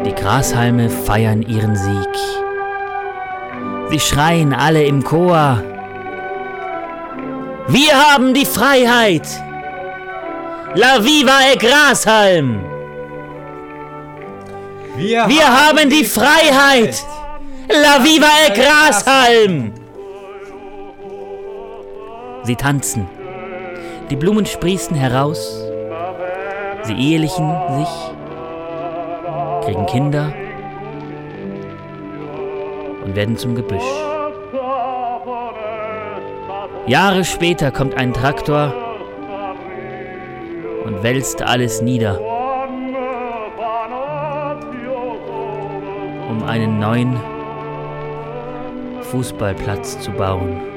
Die 0.06 0.14
Grashalme 0.14 0.90
feiern 0.90 1.42
ihren 1.42 1.76
Sieg. 1.76 2.10
Sie 3.90 4.00
schreien 4.00 4.54
alle 4.54 4.84
im 4.84 5.04
Chor. 5.04 5.64
Wir 7.68 7.94
haben 7.94 8.34
die 8.34 8.46
Freiheit! 8.46 9.28
La 10.76 11.04
viva 11.04 11.40
el 11.50 11.58
Grashalm! 11.58 12.64
Wir, 14.98 15.28
Wir 15.28 15.48
haben, 15.48 15.80
haben 15.80 15.90
die, 15.90 16.00
die 16.00 16.06
Freiheit! 16.06 16.96
Freiheit. 16.96 17.16
La 17.70 18.04
viva 18.04 18.28
e 18.48 18.54
Grashalm! 18.54 19.75
Sie 22.46 22.56
tanzen. 22.56 23.10
Die 24.12 24.16
Blumen 24.16 24.46
sprießen 24.46 24.96
heraus. 24.96 25.60
Sie 26.84 26.94
ehelichen 26.94 27.52
sich, 27.80 27.88
kriegen 29.66 29.88
Kinder 29.88 30.32
und 33.04 33.16
werden 33.16 33.36
zum 33.36 33.56
Gebüsch. 33.56 33.82
Jahre 36.86 37.26
später 37.26 37.72
kommt 37.72 37.98
ein 37.98 38.14
Traktor 38.14 38.72
und 40.84 41.02
wälzt 41.02 41.42
alles 41.42 41.82
nieder, 41.82 42.22
um 46.30 46.44
einen 46.44 46.78
neuen 46.78 47.20
Fußballplatz 49.02 50.00
zu 50.00 50.12
bauen. 50.12 50.75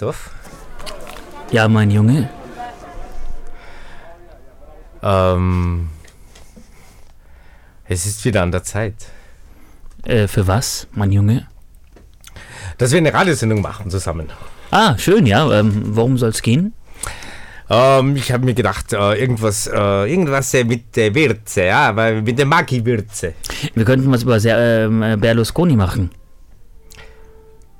Christoph, 0.00 0.30
Ja, 1.50 1.68
mein 1.68 1.90
Junge, 1.90 2.30
ähm, 5.02 5.90
es 7.84 8.06
ist 8.06 8.24
wieder 8.24 8.42
an 8.42 8.50
der 8.50 8.62
Zeit, 8.62 8.94
äh, 10.04 10.26
für 10.26 10.46
was, 10.46 10.86
mein 10.92 11.12
Junge? 11.12 11.48
dass 12.78 12.92
wir 12.92 12.96
eine 12.96 13.12
Radiosendung 13.12 13.60
machen 13.60 13.90
zusammen. 13.90 14.28
Ah, 14.70 14.96
schön, 14.96 15.26
ja. 15.26 15.60
Ähm, 15.60 15.94
worum 15.94 16.16
soll's 16.16 16.40
gehen? 16.40 16.72
Ähm, 17.68 18.16
ich 18.16 18.32
habe 18.32 18.46
mir 18.46 18.54
gedacht, 18.54 18.94
äh, 18.94 19.16
irgendwas, 19.16 19.66
äh, 19.66 20.10
irgendwas 20.10 20.54
äh, 20.54 20.64
mit 20.64 20.96
der 20.96 21.14
Würze, 21.14 21.64
ja, 21.64 21.94
weil 21.94 22.22
mit 22.22 22.38
der 22.38 22.46
Maggi-Würze. 22.46 23.34
Wir 23.74 23.84
könnten 23.84 24.10
was 24.10 24.22
über 24.22 24.42
ähm, 24.42 25.02
äh, 25.02 25.18
Berlusconi 25.18 25.76
machen. 25.76 26.10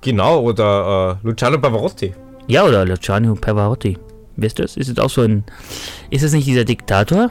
Genau, 0.03 0.41
oder 0.41 1.19
äh, 1.23 1.27
Luciano 1.27 1.59
Pavarotti. 1.59 2.15
Ja, 2.47 2.65
oder 2.65 2.85
Luciano 2.87 3.35
Pavarotti. 3.35 3.99
Wisst 4.37 4.59
ihr 4.59 4.65
das? 4.65 4.77
Ist 4.77 4.89
es 4.89 4.99
auch 4.99 5.11
so 5.11 5.23
ein. 5.23 5.45
Ist 6.11 6.23
es 6.23 6.33
nicht 6.33 6.47
dieser 6.47 6.65
Diktator? 6.65 7.31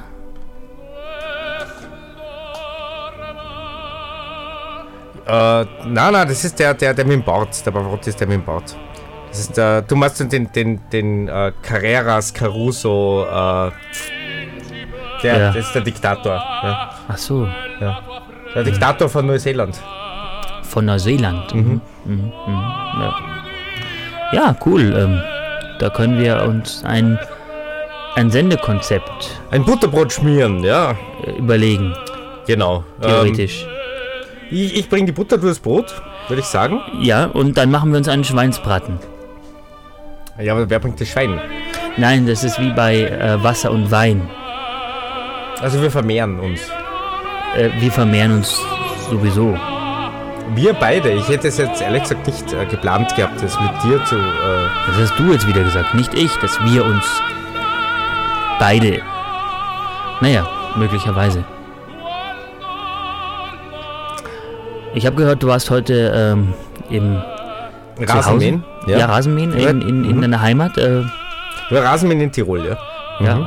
Äh, 5.27 5.65
nein, 5.85 6.13
nein, 6.13 6.27
das 6.27 6.43
ist 6.43 6.57
der, 6.59 6.73
der, 6.73 6.93
der 6.93 7.05
mit 7.05 7.13
dem 7.13 7.23
Bart. 7.23 7.63
Der 7.65 7.71
Pavarotti 7.71 8.09
ist 8.09 8.19
der 8.19 8.27
mit 8.27 8.37
dem 8.37 8.45
Bart. 8.45 8.75
Das 9.29 9.39
ist 9.41 9.57
der, 9.57 9.83
du 9.83 9.95
meinst 9.95 10.19
den, 10.31 10.51
den, 10.51 10.79
den 10.91 11.27
äh, 11.27 11.51
Carreras 11.61 12.33
Caruso, 12.33 13.25
äh, 13.25 13.71
der, 15.21 15.37
Ja. 15.37 15.51
das 15.53 15.67
ist 15.67 15.73
der 15.75 15.81
Diktator. 15.83 16.33
Ja, 16.33 16.89
Ach 17.07 17.17
so, 17.17 17.47
ja. 17.79 17.99
Der 18.55 18.63
Diktator 18.63 19.07
von 19.07 19.27
Neuseeland. 19.27 19.79
von 20.63 20.85
Neuseeland. 20.85 21.53
Mhm. 21.53 21.81
Mhm. 22.05 22.13
Mhm. 22.13 22.31
Ja. 23.01 23.15
ja, 24.33 24.55
cool. 24.65 24.93
Ähm, 24.95 25.21
da 25.79 25.89
können 25.89 26.19
wir 26.19 26.43
uns 26.43 26.83
ein, 26.83 27.17
ein 28.15 28.29
Sendekonzept 28.29 29.41
Ein 29.51 29.63
Butterbrot 29.63 30.11
schmieren, 30.11 30.63
ja, 30.63 30.95
äh, 31.25 31.31
überlegen, 31.37 31.93
genau. 32.47 32.83
theoretisch. 33.01 33.63
Ähm, 33.63 33.69
ich 34.51 34.75
ich 34.77 34.89
bringe 34.89 35.05
die 35.05 35.11
Butter 35.11 35.37
durchs 35.37 35.59
Brot, 35.59 35.93
würde 36.27 36.41
ich 36.41 36.47
sagen. 36.47 36.81
ja, 37.01 37.25
und 37.25 37.57
dann 37.57 37.71
machen 37.71 37.91
wir 37.91 37.97
uns 37.97 38.07
einen 38.07 38.23
Schweinsbraten. 38.23 38.99
Ja, 40.39 40.53
aber 40.53 40.69
wer 40.69 40.79
bringt 40.79 40.99
das 40.99 41.09
Schwein? 41.09 41.39
Nein, 41.97 42.25
das 42.25 42.43
ist 42.43 42.59
wie 42.59 42.69
bei 42.71 43.03
äh, 43.03 43.43
Wasser 43.43 43.71
und 43.71 43.91
Wein. 43.91 44.29
Also 45.61 45.81
wir 45.81 45.91
vermehren 45.91 46.39
uns. 46.39 46.61
Äh, 47.57 47.69
wir 47.79 47.91
vermehren 47.91 48.37
uns 48.37 48.61
sowieso. 49.09 49.57
Wir 50.55 50.73
beide. 50.73 51.11
Ich 51.11 51.27
hätte 51.29 51.47
es 51.47 51.57
jetzt 51.57 51.81
ehrlich 51.81 52.01
gesagt 52.03 52.25
nicht 52.25 52.53
äh, 52.53 52.65
geplant 52.65 53.15
gehabt, 53.15 53.41
das 53.41 53.59
mit 53.59 53.71
dir 53.83 54.03
zu. 54.05 54.15
Äh, 54.15 54.21
Das 54.87 54.97
hast 55.09 55.19
du 55.19 55.31
jetzt 55.31 55.47
wieder 55.47 55.63
gesagt, 55.63 55.93
nicht 55.93 56.13
ich, 56.13 56.33
dass 56.37 56.59
wir 56.65 56.83
uns 56.85 57.05
beide. 58.59 59.01
Naja, 60.21 60.47
möglicherweise. 60.75 61.43
Ich 64.95 65.05
habe 65.05 65.15
gehört, 65.15 65.43
du 65.43 65.47
warst 65.47 65.69
heute 65.69 66.11
ähm, 66.15 66.53
im 66.89 67.21
Rasenmähen. 68.01 68.63
Hause? 68.85 68.91
Ja, 68.97 69.05
Rasenmähen 69.05 69.57
Ja. 69.57 69.69
in, 69.69 69.81
in, 69.81 70.03
in 70.05 70.15
Mhm. 70.17 70.21
deiner 70.21 70.41
Heimat. 70.41 70.77
Äh, 70.77 71.03
Wir 71.69 71.83
Rasenmähen 71.83 72.21
in 72.21 72.31
Tirol, 72.31 72.65
ja. 72.65 72.77
Mhm. 73.19 73.25
ja, 73.25 73.37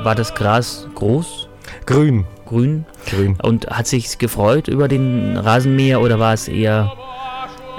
äh, 0.00 0.04
war 0.04 0.14
das 0.14 0.32
Gras 0.34 0.86
groß, 0.94 1.48
Grün. 1.86 2.24
Grün 2.46 2.84
Grün. 3.10 3.36
und 3.42 3.66
hat 3.68 3.86
sich 3.86 4.18
gefreut 4.18 4.68
über 4.68 4.88
den 4.88 5.36
Rasenmäher 5.36 6.00
oder 6.00 6.18
war 6.18 6.32
es 6.32 6.48
eher 6.48 6.92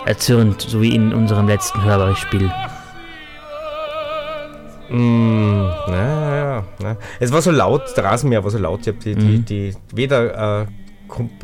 erzürnt, 0.05 0.61
so 0.61 0.81
wie 0.81 0.93
in 0.95 1.13
unserem 1.13 1.47
letzten 1.47 1.83
Hörbeispiel? 1.83 2.51
Mm, 4.89 5.63
ja, 5.87 6.35
ja, 6.35 6.63
ja. 6.81 6.97
Es 7.19 7.31
war 7.31 7.41
so 7.41 7.51
laut, 7.51 7.81
der 7.97 8.05
Rasenmäher 8.05 8.43
war 8.43 8.51
so 8.51 8.57
laut. 8.57 8.81
Ich 8.81 8.87
habe 8.87 8.99
die, 8.99 9.15
die, 9.15 9.25
Mhm. 9.25 9.45
die 9.45 9.73
weder 9.93 10.61
äh, 10.61 10.65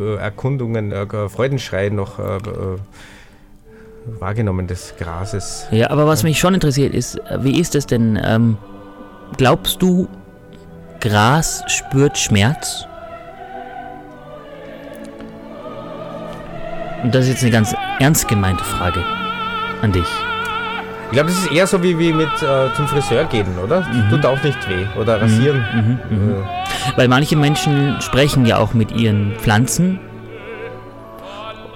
äh, 0.02 0.16
Erkundungen, 0.16 0.92
äh, 0.92 1.30
Freudenschrei 1.30 1.90
noch 1.90 2.20
äh, 2.20 2.38
äh, 2.38 2.78
wahrgenommen 4.20 4.68
des 4.68 4.96
Grases. 4.98 5.68
Ja, 5.72 5.90
aber 5.90 6.08
was 6.08 6.24
mich 6.24 6.40
schon 6.40 6.54
interessiert 6.54 6.94
ist, 6.94 7.16
äh, 7.30 7.40
wie 7.44 7.60
ist 7.60 7.76
es 7.76 7.86
denn? 7.86 8.18
Ähm, 8.24 8.58
glaubst 9.38 9.82
du, 9.82 10.08
Gras 11.02 11.64
spürt 11.68 12.18
Schmerz? 12.18 12.86
Und 17.04 17.14
das 17.14 17.26
ist 17.26 17.32
jetzt 17.32 17.42
eine 17.44 17.52
ganz 17.52 17.76
ernst 18.00 18.28
gemeinte 18.28 18.64
Frage 18.64 19.04
an 19.82 19.92
dich. 19.92 20.08
Ich 21.08 21.12
glaube, 21.12 21.30
das 21.30 21.38
ist 21.38 21.52
eher 21.52 21.68
so 21.68 21.84
wie, 21.84 22.00
wie 22.00 22.12
mit 22.12 22.30
äh, 22.42 22.74
zum 22.76 22.88
Friseur 22.88 23.26
gehen, 23.26 23.60
oder? 23.64 23.86
Tut 24.10 24.26
auch 24.26 24.42
nicht 24.42 24.68
weh. 24.68 24.88
Oder 25.00 25.22
rasieren. 25.22 26.00
Mhm, 26.10 26.18
mhm. 26.18 26.32
Äh, 26.32 26.98
Weil 26.98 27.08
manche 27.08 27.36
Menschen 27.36 28.02
sprechen 28.02 28.46
ja 28.48 28.58
auch 28.58 28.74
mit 28.74 28.92
ihren 28.92 29.36
Pflanzen. 29.38 30.00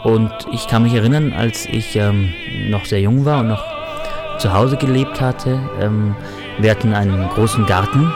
Und 0.04 0.32
ich 0.52 0.68
kann 0.68 0.84
mich 0.84 0.94
erinnern, 0.94 1.34
als 1.38 1.66
ich 1.68 1.96
ähm, 1.98 2.34
noch 2.70 2.86
sehr 2.86 3.02
jung 3.02 3.26
war 3.26 3.42
und 3.42 3.50
noch 3.50 3.64
zu 4.40 4.54
Hause 4.54 4.78
gelebt 4.78 5.20
hatte, 5.22 5.60
ähm, 5.82 6.16
wir 6.58 6.72
hatten 6.72 6.94
einen 6.94 7.30
großen 7.30 7.66
Garten. 7.68 8.12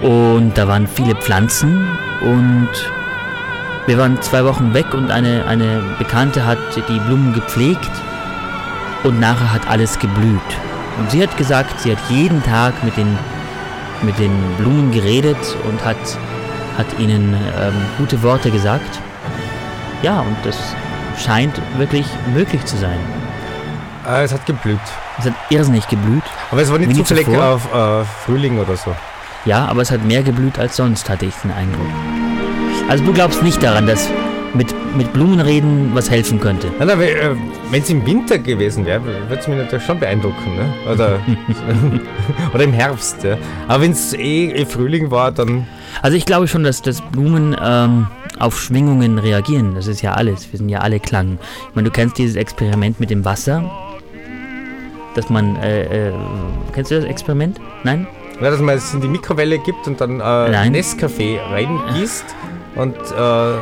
Und 0.00 0.56
da 0.56 0.66
waren 0.66 0.86
viele 0.86 1.14
Pflanzen 1.14 1.86
und 2.22 2.68
wir 3.86 3.98
waren 3.98 4.20
zwei 4.22 4.44
Wochen 4.44 4.74
weg 4.74 4.94
und 4.94 5.10
eine, 5.10 5.46
eine 5.46 5.82
Bekannte 5.98 6.46
hat 6.46 6.58
die 6.76 6.98
Blumen 7.00 7.32
gepflegt 7.32 7.90
und 9.04 9.20
nachher 9.20 9.52
hat 9.52 9.68
alles 9.68 9.98
geblüht. 9.98 10.40
Und 10.98 11.10
sie 11.10 11.22
hat 11.22 11.36
gesagt, 11.36 11.80
sie 11.80 11.92
hat 11.92 11.98
jeden 12.08 12.42
Tag 12.42 12.84
mit 12.84 12.96
den, 12.96 13.18
mit 14.02 14.18
den 14.18 14.32
Blumen 14.58 14.90
geredet 14.90 15.56
und 15.68 15.82
hat, 15.84 15.96
hat 16.76 16.86
ihnen 16.98 17.34
ähm, 17.34 17.74
gute 17.98 18.22
Worte 18.22 18.50
gesagt. 18.50 18.98
Ja, 20.02 20.20
und 20.20 20.36
das 20.44 20.56
scheint 21.18 21.60
wirklich 21.78 22.06
möglich 22.34 22.64
zu 22.64 22.76
sein. 22.76 22.98
Äh, 24.06 24.24
es 24.24 24.32
hat 24.32 24.46
geblüht. 24.46 24.78
Es 25.18 25.26
hat 25.26 25.34
irrsinnig 25.50 25.88
geblüht. 25.88 26.22
Aber 26.50 26.62
es 26.62 26.70
war 26.70 26.78
nicht 26.78 26.94
zufällig 26.94 27.28
auf 27.28 27.72
äh, 27.74 28.04
Frühling 28.24 28.58
oder 28.58 28.76
so. 28.76 28.94
Ja, 29.44 29.66
aber 29.66 29.82
es 29.82 29.90
hat 29.90 30.04
mehr 30.04 30.22
geblüht 30.22 30.58
als 30.58 30.76
sonst, 30.76 31.08
hatte 31.08 31.26
ich 31.26 31.34
den 31.36 31.52
Eindruck. 31.52 31.86
Also 32.90 33.04
du 33.04 33.12
glaubst 33.12 33.40
nicht 33.44 33.62
daran, 33.62 33.86
dass 33.86 34.10
mit, 34.52 34.74
mit 34.96 35.12
Blumen 35.12 35.38
reden 35.38 35.92
was 35.94 36.10
helfen 36.10 36.40
könnte. 36.40 36.72
Nein, 36.80 36.88
nein, 36.88 37.00
äh, 37.02 37.36
wenn 37.70 37.82
es 37.82 37.88
im 37.88 38.04
Winter 38.04 38.36
gewesen 38.36 38.84
wäre, 38.84 39.00
würde 39.04 39.38
es 39.38 39.46
mich 39.46 39.58
natürlich 39.58 39.84
schon 39.84 40.00
beeindrucken. 40.00 40.56
Ne? 40.56 40.92
Oder, 40.92 41.20
oder 42.52 42.64
im 42.64 42.72
Herbst. 42.72 43.22
Ja. 43.22 43.38
Aber 43.68 43.84
wenn 43.84 43.92
es 43.92 44.12
eh, 44.12 44.50
eh 44.50 44.66
Frühling 44.66 45.12
war, 45.12 45.30
dann. 45.30 45.68
Also 46.02 46.16
ich 46.16 46.26
glaube 46.26 46.48
schon, 46.48 46.64
dass, 46.64 46.82
dass 46.82 47.00
Blumen 47.00 47.56
ähm, 47.62 48.08
auf 48.40 48.60
Schwingungen 48.60 49.20
reagieren. 49.20 49.76
Das 49.76 49.86
ist 49.86 50.02
ja 50.02 50.14
alles. 50.14 50.50
Wir 50.50 50.58
sind 50.58 50.68
ja 50.68 50.80
alle 50.80 50.98
Klang. 50.98 51.38
Ich 51.68 51.76
meine, 51.76 51.90
du 51.90 51.92
kennst 51.92 52.18
dieses 52.18 52.34
Experiment 52.34 52.98
mit 52.98 53.10
dem 53.10 53.24
Wasser. 53.24 53.70
Dass 55.14 55.30
man, 55.30 55.54
äh, 55.62 56.08
äh, 56.08 56.12
kennst 56.72 56.90
du 56.90 56.96
das 56.96 57.04
Experiment? 57.04 57.60
Nein? 57.84 58.08
Ja, 58.40 58.50
dass 58.50 58.58
man 58.58 58.74
es 58.74 58.92
in 58.92 59.00
die 59.00 59.06
Mikrowelle 59.06 59.60
gibt 59.60 59.86
und 59.86 60.00
dann 60.00 60.18
äh. 60.18 60.68
Nescafé 60.70 61.38
reingießt 61.52 62.24
und 62.76 62.94
äh, 62.94 62.98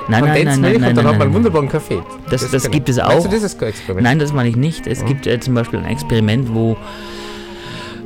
nein, 0.09 0.25
Kondensmilch 0.25 0.77
und 0.77 0.83
dann 0.97 0.97
hat 0.99 1.05
man 1.19 1.23
einen 1.23 1.35
wunderbaren 1.35 1.69
Kaffee. 1.69 2.01
Das- 2.31 2.51
das 2.51 2.63
kenn 2.65 2.73
gibt 2.73 2.89
es 2.89 2.97
Meinst 2.99 3.11
auch. 3.19 3.23
du 3.23 3.29
dieses 3.31 3.55
Experiment? 3.55 4.03
Nein, 4.05 4.19
das 4.19 4.33
meine 4.33 4.49
ich 4.49 4.57
nicht. 4.57 4.87
Es 4.87 5.05
gibt 5.05 5.27
äh, 5.27 5.41
zum 5.41 5.55
Beispiel 5.55 5.79
ein 5.79 5.87
Experiment, 5.87 6.55
wo, 6.55 6.77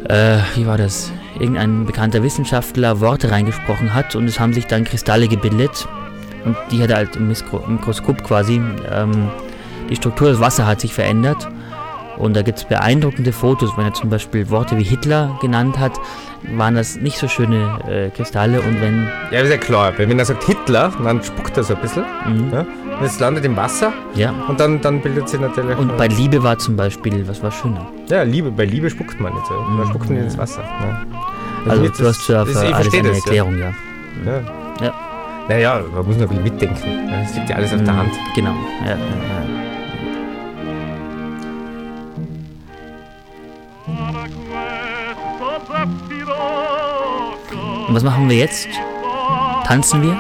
äh, 0.09 0.39
wie 0.55 0.67
war 0.67 0.79
das? 0.79 1.13
Irgendein 1.39 1.87
bekannter 1.87 2.23
Wissenschaftler 2.23 3.01
Worte 3.01 3.31
reingesprochen 3.31 3.95
hat 3.95 4.15
und 4.15 4.27
es 4.27 4.39
haben 4.39 4.53
sich 4.53 4.67
dann 4.67 4.85
Kristalle 4.85 5.29
gebildet. 5.29 5.89
Und 6.45 6.57
die 6.71 6.83
hat 6.83 6.91
er 6.91 6.97
halt 6.97 7.17
im 7.17 7.29
Mikro 7.29 7.63
Mikroskop 7.67 8.23
quasi, 8.25 8.61
ähm, 8.93 9.29
die 9.89 9.97
Struktur 9.97 10.29
des 10.31 10.41
Wassers 10.41 10.67
hat 10.67 10.81
sich 10.81 10.93
verändert. 10.93 11.49
Und 12.19 12.35
da 12.37 12.43
gibt 12.43 12.59
es 12.59 12.65
beeindruckende 12.65 13.33
Fotos, 13.33 13.71
wenn 13.77 13.87
er 13.87 13.95
zum 13.95 14.11
Beispiel 14.11 14.49
Worte 14.51 14.77
wie 14.79 14.83
Hitler 14.85 15.37
genannt 15.41 15.79
hat, 15.79 15.93
waren 16.57 16.75
das 16.75 16.97
nicht 16.97 17.17
so 17.19 17.27
schöne 17.29 17.79
äh, 17.89 18.11
Kristalle. 18.11 18.61
Und 18.61 18.81
wenn, 18.81 19.09
Ja, 19.31 19.41
ist 19.41 19.51
ja 19.51 19.57
klar. 19.57 19.93
Wenn 19.97 20.19
er 20.19 20.25
sagt 20.25 20.45
Hitler, 20.45 20.93
dann 21.03 21.23
spuckt 21.23 21.57
er 21.57 21.63
so 21.65 21.75
ein 21.75 21.81
bisschen. 21.81 22.05
mhm, 22.27 22.53
Ja? 22.53 22.61
Und 22.99 23.07
es 23.07 23.19
landet 23.19 23.45
im 23.45 23.57
Wasser 23.57 23.93
ja. 24.15 24.33
und 24.49 24.61
dann, 24.61 24.81
dann 24.81 25.01
bildet 25.01 25.29
sich 25.29 25.41
natürlich. 25.41 25.77
Und 25.79 25.97
bei 25.97 26.07
Liebe 26.09 26.43
war 26.43 26.59
zum 26.59 26.77
Beispiel, 26.77 27.27
was 27.27 27.43
war 27.43 27.51
schöner? 27.51 27.87
ja, 28.09 28.23
Liebe, 28.23 28.51
bei 28.51 28.65
Liebe 28.67 28.91
spuckt 28.91 29.19
man 29.21 29.33
nicht. 29.33 29.47
So. 29.47 29.55
Man 29.55 29.85
Mhm, 29.87 29.89
spuckt 29.91 30.11
nicht 30.11 30.19
ja. 30.19 30.25
ins 30.25 30.39
Wasser. 30.39 30.63
Ja. 30.63 31.71
Also 31.71 31.85
hast 31.89 32.29
ja 32.29 32.45
das- 32.45 32.53
für 32.59 32.67
ich 32.67 32.75
alles 32.75 32.93
eine 32.95 33.09
das, 33.09 33.17
Erklärung, 33.19 33.59
ja. 33.59 33.73
Ja. 34.27 34.33
Ja. 34.33 34.85
Ja. 34.87 34.95
Naja, 35.49 35.81
man 35.93 36.07
muss 36.07 36.17
noch 36.17 36.23
ein 36.23 36.29
bisschen 36.29 36.43
mitdenken. 36.45 36.77
Es 37.25 37.35
liegt 37.35 37.49
ja 37.51 37.57
alles 37.57 37.73
auf 37.73 37.83
der 37.83 37.93
Mhm, 37.95 37.99
Hand. 37.99 38.13
Genau. 38.37 38.55
Ja, 38.85 38.91
ja, 38.91 38.97
ja. 38.97 39.72
Und 47.93 47.97
was 47.97 48.05
machen 48.05 48.27
wir 48.31 48.39
jetzt? 48.39 48.69
Tanzen 49.67 50.01
wir? 50.03 50.19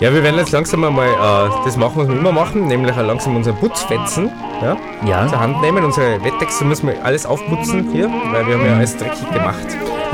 Ja, 0.00 0.14
wir 0.14 0.22
werden 0.22 0.38
jetzt 0.38 0.50
langsam 0.50 0.82
einmal 0.82 1.08
äh, 1.08 1.50
das 1.62 1.76
machen, 1.76 1.92
was 1.96 2.08
wir 2.08 2.16
immer 2.16 2.32
machen, 2.32 2.66
nämlich 2.68 2.96
langsam 2.96 3.36
unseren 3.36 3.54
Putzfetzen 3.56 4.30
ja, 4.62 4.78
Ja. 5.06 5.28
zur 5.28 5.38
Hand 5.38 5.60
nehmen. 5.60 5.84
Unsere 5.84 6.24
Wettexe 6.24 6.64
müssen 6.64 6.86
wir 6.86 7.04
alles 7.04 7.26
aufputzen 7.26 7.90
hier, 7.92 8.08
weil 8.30 8.46
wir 8.46 8.54
haben 8.54 8.64
ja 8.66 8.76
alles 8.76 8.96
dreckig 8.96 9.30
gemacht. 9.30 9.58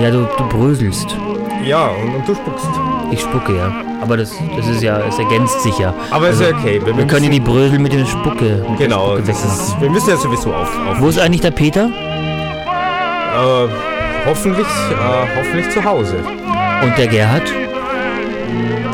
Ja, 0.00 0.10
du, 0.10 0.26
du 0.38 0.48
bröselst. 0.48 1.16
Ja, 1.64 1.86
und, 1.86 2.16
und 2.16 2.26
du 2.28 2.34
spuckst. 2.34 2.66
Ich 3.12 3.20
spucke, 3.20 3.56
ja. 3.56 3.72
Aber 4.02 4.16
das, 4.16 4.32
das 4.56 4.66
ist 4.66 4.82
ja, 4.82 4.98
es 5.08 5.16
ergänzt 5.20 5.60
sich 5.62 5.78
ja. 5.78 5.94
Aber 6.10 6.30
ist 6.30 6.40
ja 6.40 6.48
okay. 6.48 6.82
Wir 6.84 7.06
können 7.06 7.26
ja 7.26 7.30
die 7.30 7.38
Brösel 7.38 7.78
mit 7.78 7.92
der 7.92 8.06
Spucke. 8.06 8.66
Mit 8.70 8.78
Genau, 8.80 9.16
der 9.18 9.32
Spucke 9.34 9.52
ist, 9.52 9.80
wir 9.80 9.88
müssen 9.90 10.10
ja 10.10 10.16
sowieso 10.16 10.52
auf. 10.52 10.68
auf 10.90 11.00
Wo 11.00 11.06
ist 11.08 11.20
eigentlich 11.20 11.42
der 11.42 11.52
Peter? 11.52 11.90
äh, 13.36 13.68
hoffentlich, 14.26 14.66
äh, 14.66 15.38
hoffentlich 15.38 15.70
zu 15.70 15.84
Hause. 15.84 16.16
Und 16.82 16.96
der 16.96 17.06
Gerhard? 17.08 17.52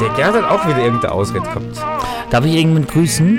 Der 0.01 0.09
Gerd 0.17 0.35
hat 0.35 0.51
auch 0.51 0.67
wieder 0.67 0.79
irgendeine 0.79 1.13
Ausrede 1.13 1.41
gehabt. 1.41 1.85
Darf 2.31 2.45
ich 2.45 2.55
irgendwann 2.55 2.87
grüßen? 2.87 3.39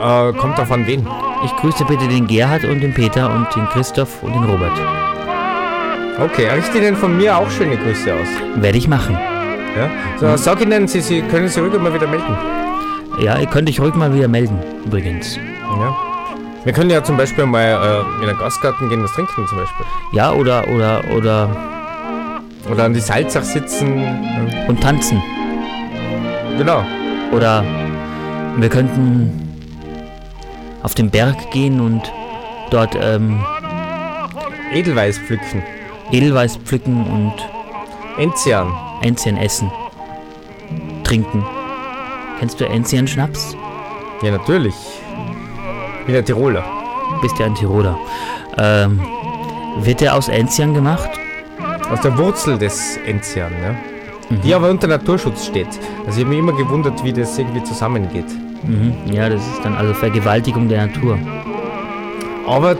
Äh, 0.00 0.32
kommt 0.34 0.58
an 0.58 0.86
wen. 0.86 1.06
Ich 1.44 1.56
grüße 1.56 1.84
bitte 1.84 2.06
den 2.08 2.26
Gerhard 2.26 2.64
und 2.64 2.80
den 2.80 2.94
Peter 2.94 3.32
und 3.34 3.46
den 3.54 3.66
Christoph 3.68 4.22
und 4.22 4.32
den 4.32 4.44
Robert. 4.44 4.72
Okay, 6.18 6.48
richte 6.48 6.78
Ihnen 6.78 6.96
von 6.96 7.16
mir 7.16 7.36
auch 7.36 7.50
schöne 7.50 7.76
Grüße 7.76 8.12
aus. 8.12 8.28
Werde 8.62 8.78
ich 8.78 8.88
machen. 8.88 9.18
Ja? 9.76 9.90
So, 10.18 10.36
Sag 10.36 10.60
Ihnen, 10.60 10.86
Sie, 10.86 11.00
Sie 11.00 11.22
können 11.22 11.48
sich 11.48 11.62
ruhig 11.62 11.78
mal 11.80 11.92
wieder 11.92 12.06
melden. 12.06 12.36
Ja, 13.18 13.38
ihr 13.38 13.46
könnt 13.46 13.68
euch 13.68 13.80
ruhig 13.80 13.94
mal 13.94 14.14
wieder 14.14 14.28
melden, 14.28 14.58
übrigens. 14.86 15.36
Ja. 15.36 15.96
Wir 16.64 16.72
können 16.72 16.90
ja 16.90 17.02
zum 17.02 17.16
Beispiel 17.16 17.46
mal 17.46 18.04
äh, 18.20 18.22
in 18.22 18.28
den 18.28 18.38
Gastgarten 18.38 18.88
gehen, 18.88 19.02
was 19.02 19.12
trinken 19.12 19.46
zum 19.46 19.58
Beispiel. 19.58 19.86
Ja, 20.12 20.32
oder, 20.32 20.68
oder, 20.68 21.02
oder, 21.14 21.48
Oder 22.70 22.84
an 22.84 22.94
die 22.94 23.00
Salzach 23.00 23.42
sitzen. 23.42 24.04
Und 24.68 24.80
tanzen. 24.80 25.22
Genau. 26.58 26.84
Oder 27.32 27.64
wir 28.56 28.68
könnten 28.68 29.48
auf 30.82 30.94
den 30.94 31.10
Berg 31.10 31.50
gehen 31.50 31.80
und 31.80 32.12
dort 32.70 32.96
ähm, 33.00 33.44
Edelweiß 34.72 35.18
pflücken. 35.18 35.62
Edelweiß 36.10 36.56
pflücken 36.58 37.06
und 37.06 37.34
Enzian. 38.18 38.72
Enzian 39.02 39.36
essen. 39.36 39.70
Trinken. 41.04 41.44
Kennst 42.38 42.60
du 42.60 42.64
Enzian-Schnaps? 42.66 43.56
Ja, 44.22 44.30
natürlich. 44.32 44.74
Bin 46.06 46.14
ja 46.14 46.22
Tiroler. 46.22 46.64
Bist 47.22 47.38
ja 47.38 47.46
ein 47.46 47.54
Tiroler. 47.54 47.98
Ähm, 48.58 49.00
wird 49.80 50.00
der 50.00 50.14
aus 50.14 50.28
Enzian 50.28 50.74
gemacht? 50.74 51.19
Aus 51.90 52.00
der 52.02 52.16
Wurzel 52.18 52.56
des 52.58 52.98
Enzian, 53.06 53.52
ja. 53.62 53.72
Mhm. 54.30 54.40
Die 54.42 54.54
aber 54.54 54.70
unter 54.70 54.86
Naturschutz 54.86 55.46
steht. 55.46 55.66
Also 56.06 56.18
ich 56.18 56.24
habe 56.24 56.30
mich 56.30 56.38
immer 56.38 56.52
gewundert, 56.52 57.02
wie 57.02 57.12
das 57.12 57.36
irgendwie 57.38 57.62
zusammengeht. 57.64 58.26
Mhm. 58.62 58.94
Ja, 59.12 59.28
das 59.28 59.40
ist 59.42 59.64
dann 59.64 59.74
also 59.74 59.92
Vergewaltigung 59.94 60.68
der 60.68 60.86
Natur. 60.86 61.18
Aber 62.46 62.72
äh, 62.72 62.74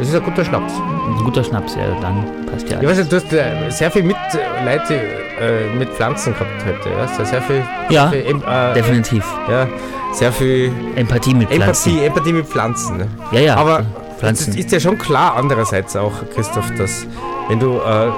es 0.00 0.08
ist 0.08 0.14
ein 0.14 0.22
guter 0.22 0.44
Schnaps. 0.44 0.72
Ein 1.18 1.24
guter 1.24 1.42
Schnaps, 1.44 1.74
ja, 1.74 1.82
dann 2.00 2.24
passt 2.50 2.68
ja 2.70 2.80
Ich 2.80 2.86
alles. 2.86 2.90
weiß 2.90 2.98
nicht, 2.98 3.12
du 3.12 3.16
hast 3.16 3.32
äh, 3.32 3.70
sehr 3.70 3.90
viel 3.90 4.02
mit 4.02 4.16
äh, 4.32 4.64
Leute 4.64 4.94
äh, 4.94 5.74
mit 5.78 5.88
Pflanzen 5.90 6.32
gehabt 6.34 6.50
heute. 6.66 6.88
Ja? 6.90 7.08
Sehr, 7.08 7.24
sehr 7.26 7.42
viel. 7.42 7.62
Ja, 7.90 8.10
sehr 8.10 8.22
viel, 8.24 8.36
äh, 8.46 8.74
Definitiv. 8.74 9.24
ja, 9.48 9.66
sehr 10.12 10.32
viel 10.32 10.70
Empathie 10.96 11.34
mit 11.34 11.48
Pflanzen. 11.48 11.90
Empathie, 11.92 12.06
Empathie 12.06 12.32
mit 12.32 12.46
Pflanzen. 12.46 12.96
Ne? 12.98 13.08
Ja, 13.32 13.40
ja. 13.40 13.56
Aber 13.56 13.84
Pflanzen. 14.18 14.50
es 14.50 14.56
ist 14.56 14.72
ja 14.72 14.80
schon 14.80 14.98
klar 14.98 15.36
andererseits 15.36 15.96
auch, 15.96 16.12
Christoph, 16.34 16.70
dass 16.76 17.06
wenn 17.50 17.58
du 17.58 17.78
äh, 17.78 18.12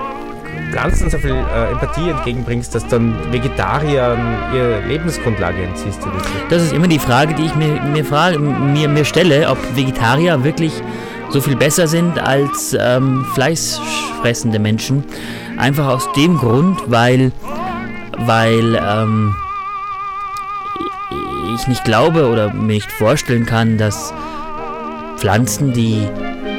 Pflanzen 0.71 1.09
so 1.09 1.17
viel 1.17 1.31
äh, 1.31 1.73
Empathie 1.73 2.11
entgegenbringst, 2.11 2.75
dass 2.75 2.87
dann 2.87 3.15
Vegetariern 3.33 4.21
ihre 4.55 4.81
Lebensgrundlage 4.87 5.63
entziehst. 5.63 6.01
Das 6.51 6.63
ist 6.63 6.75
immer 6.75 6.87
die 6.87 6.99
Frage, 6.99 7.33
die 7.35 7.45
ich 7.47 7.55
mir, 7.55 7.81
mir, 7.81 8.05
frage, 8.05 8.39
mir, 8.39 8.89
mir 8.89 9.07
stelle, 9.07 9.49
ob 9.49 9.57
Vegetarier 9.75 10.45
wirklich 10.45 10.73
so 11.31 11.41
viel 11.41 11.57
besser 11.57 11.89
sind 11.89 12.19
als 12.19 12.77
ähm, 12.79 13.25
fleischfressende 13.33 14.59
Menschen. 14.59 15.03
Einfach 15.57 15.87
aus 15.87 16.13
dem 16.13 16.37
Grund, 16.37 16.79
weil, 16.89 17.33
weil 18.19 18.79
ähm, 18.87 19.35
ich 21.57 21.67
nicht 21.69 21.85
glaube 21.85 22.29
oder 22.29 22.53
mir 22.53 22.75
nicht 22.75 22.93
vorstellen 22.93 23.47
kann, 23.47 23.79
dass 23.79 24.13
Pflanzen, 25.17 25.73
die 25.73 26.07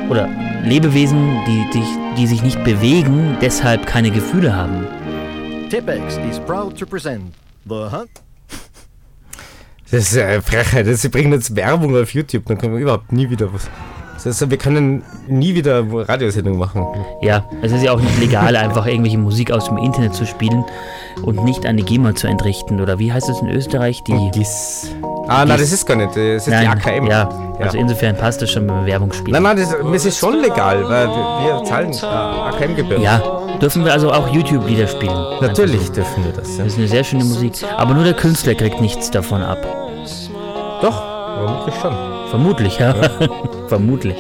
oder 0.10 0.28
Lebewesen, 0.64 1.38
die, 1.46 1.66
die, 1.74 2.03
die 2.14 2.28
sich 2.28 2.44
nicht 2.44 2.64
bewegen, 2.64 3.38
deshalb 3.42 3.86
keine 3.86 4.12
Gefühle 4.12 4.56
haben. 4.56 4.86
Tipex 5.70 6.18
is 6.30 6.40
proud 6.40 6.78
to 6.78 6.86
present 6.86 7.34
the 7.66 7.90
Hunt. 7.92 8.10
Das 9.92 10.12
ist 10.12 10.18
eine 10.18 10.42
Frechheit. 10.42 10.88
Sie 10.98 11.10
bringen 11.10 11.34
jetzt 11.34 11.56
Werbung 11.56 11.96
auf 11.96 12.14
YouTube, 12.16 12.46
dann 12.48 12.58
können 12.58 12.74
wir 12.74 12.82
überhaupt 12.82 13.12
nie 13.12 13.30
wieder 13.30 13.54
was. 13.54 13.70
Das 14.24 14.26
heißt, 14.26 14.50
wir 14.50 14.58
können 14.58 15.04
nie 15.28 15.54
wieder 15.54 15.84
Radiosendung 15.92 16.58
machen. 16.58 16.86
Ja, 17.22 17.46
es 17.62 17.72
ist 17.72 17.84
ja 17.84 17.92
auch 17.92 18.00
nicht 18.00 18.20
legal, 18.20 18.56
einfach 18.56 18.86
irgendwelche 18.86 19.18
Musik 19.18 19.52
aus 19.52 19.66
dem 19.66 19.78
Internet 19.78 20.16
zu 20.16 20.26
spielen 20.26 20.64
und 21.24 21.44
nicht 21.44 21.66
eine 21.66 21.84
GEMA 21.84 22.16
zu 22.16 22.28
entrichten. 22.28 22.80
Oder 22.80 23.00
wie 23.00 23.12
heißt 23.12 23.30
es 23.30 23.42
in 23.42 23.50
Österreich? 23.50 24.02
Die. 24.04 24.32
GIS. 24.32 24.96
Ah, 25.28 25.46
nein, 25.46 25.58
das 25.58 25.72
ist 25.72 25.86
gar 25.86 25.96
nicht. 25.96 26.10
Das 26.10 26.48
ist 26.48 26.48
die 26.48 26.68
AKM. 26.68 27.08
Ja, 27.08 27.30
also 27.60 27.78
insofern 27.78 28.16
passt 28.16 28.42
das 28.42 28.52
schon 28.52 28.68
beim 28.68 28.86
Werbung 28.86 29.12
spielen. 29.14 29.42
Nein, 29.42 29.44
nein, 29.44 29.58
das, 29.58 29.76
das 29.92 30.06
ist 30.06 30.18
schon 30.18 30.42
legal, 30.42 30.84
weil 30.84 31.08
wir, 31.08 31.60
wir 31.60 31.64
zahlen 31.66 31.94
äh, 31.94 32.06
AKM-Gebühren. 32.06 33.02
Ja, 33.02 33.22
Dürfen 33.64 33.86
wir 33.86 33.94
also 33.94 34.12
auch 34.12 34.28
YouTube-Lieder 34.28 34.88
spielen? 34.88 35.16
Natürlich 35.40 35.88
so. 35.88 35.94
dürfen 35.94 36.26
wir 36.26 36.34
das. 36.34 36.58
Ja. 36.58 36.66
Das 36.66 36.74
ist 36.74 36.80
eine 36.80 36.88
sehr 36.90 37.04
schöne 37.06 37.24
Musik. 37.24 37.54
Aber 37.78 37.94
nur 37.94 38.04
der 38.04 38.14
Künstler 38.14 38.56
kriegt 38.56 38.82
nichts 38.82 39.10
davon 39.10 39.42
ab. 39.42 39.60
Doch, 40.82 41.02
vermutlich 41.38 41.76
schon. 41.82 41.96
Vermutlich, 42.30 42.80
ja. 42.80 42.94
Vermutlich. 43.70 44.18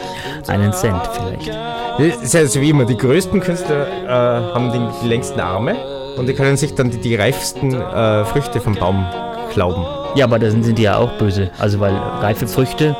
Einen 0.47 0.71
Cent 0.71 1.01
vielleicht. 1.11 1.49
Das 1.49 2.23
ist 2.23 2.33
ja 2.33 2.45
so 2.45 2.61
wie 2.61 2.69
immer, 2.69 2.85
die 2.85 2.95
größten 2.95 3.41
Künstler 3.41 3.85
äh, 4.05 4.53
haben 4.53 4.71
die, 4.71 5.03
die 5.03 5.09
längsten 5.09 5.41
Arme 5.41 5.75
und 6.17 6.27
die 6.27 6.33
können 6.33 6.55
sich 6.55 6.73
dann 6.73 6.89
die, 6.89 7.01
die 7.01 7.15
reifsten 7.15 7.73
äh, 7.73 8.23
Früchte 8.23 8.61
vom 8.61 8.75
Baum 8.75 9.05
glauben. 9.53 9.85
Ja, 10.15 10.25
aber 10.25 10.37
da 10.39 10.51
sind, 10.51 10.77
die 10.77 10.83
ja 10.83 10.97
auch 10.97 11.11
böse. 11.13 11.49
Also 11.59 11.79
weil 11.79 11.95
reife 11.95 12.47
Früchte. 12.47 12.95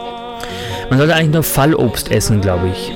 Man 0.89 0.97
sollte 0.97 1.15
eigentlich 1.15 1.33
nur 1.33 1.43
Fallobst 1.43 2.11
essen, 2.11 2.41
glaube 2.41 2.69
ich. 2.69 2.91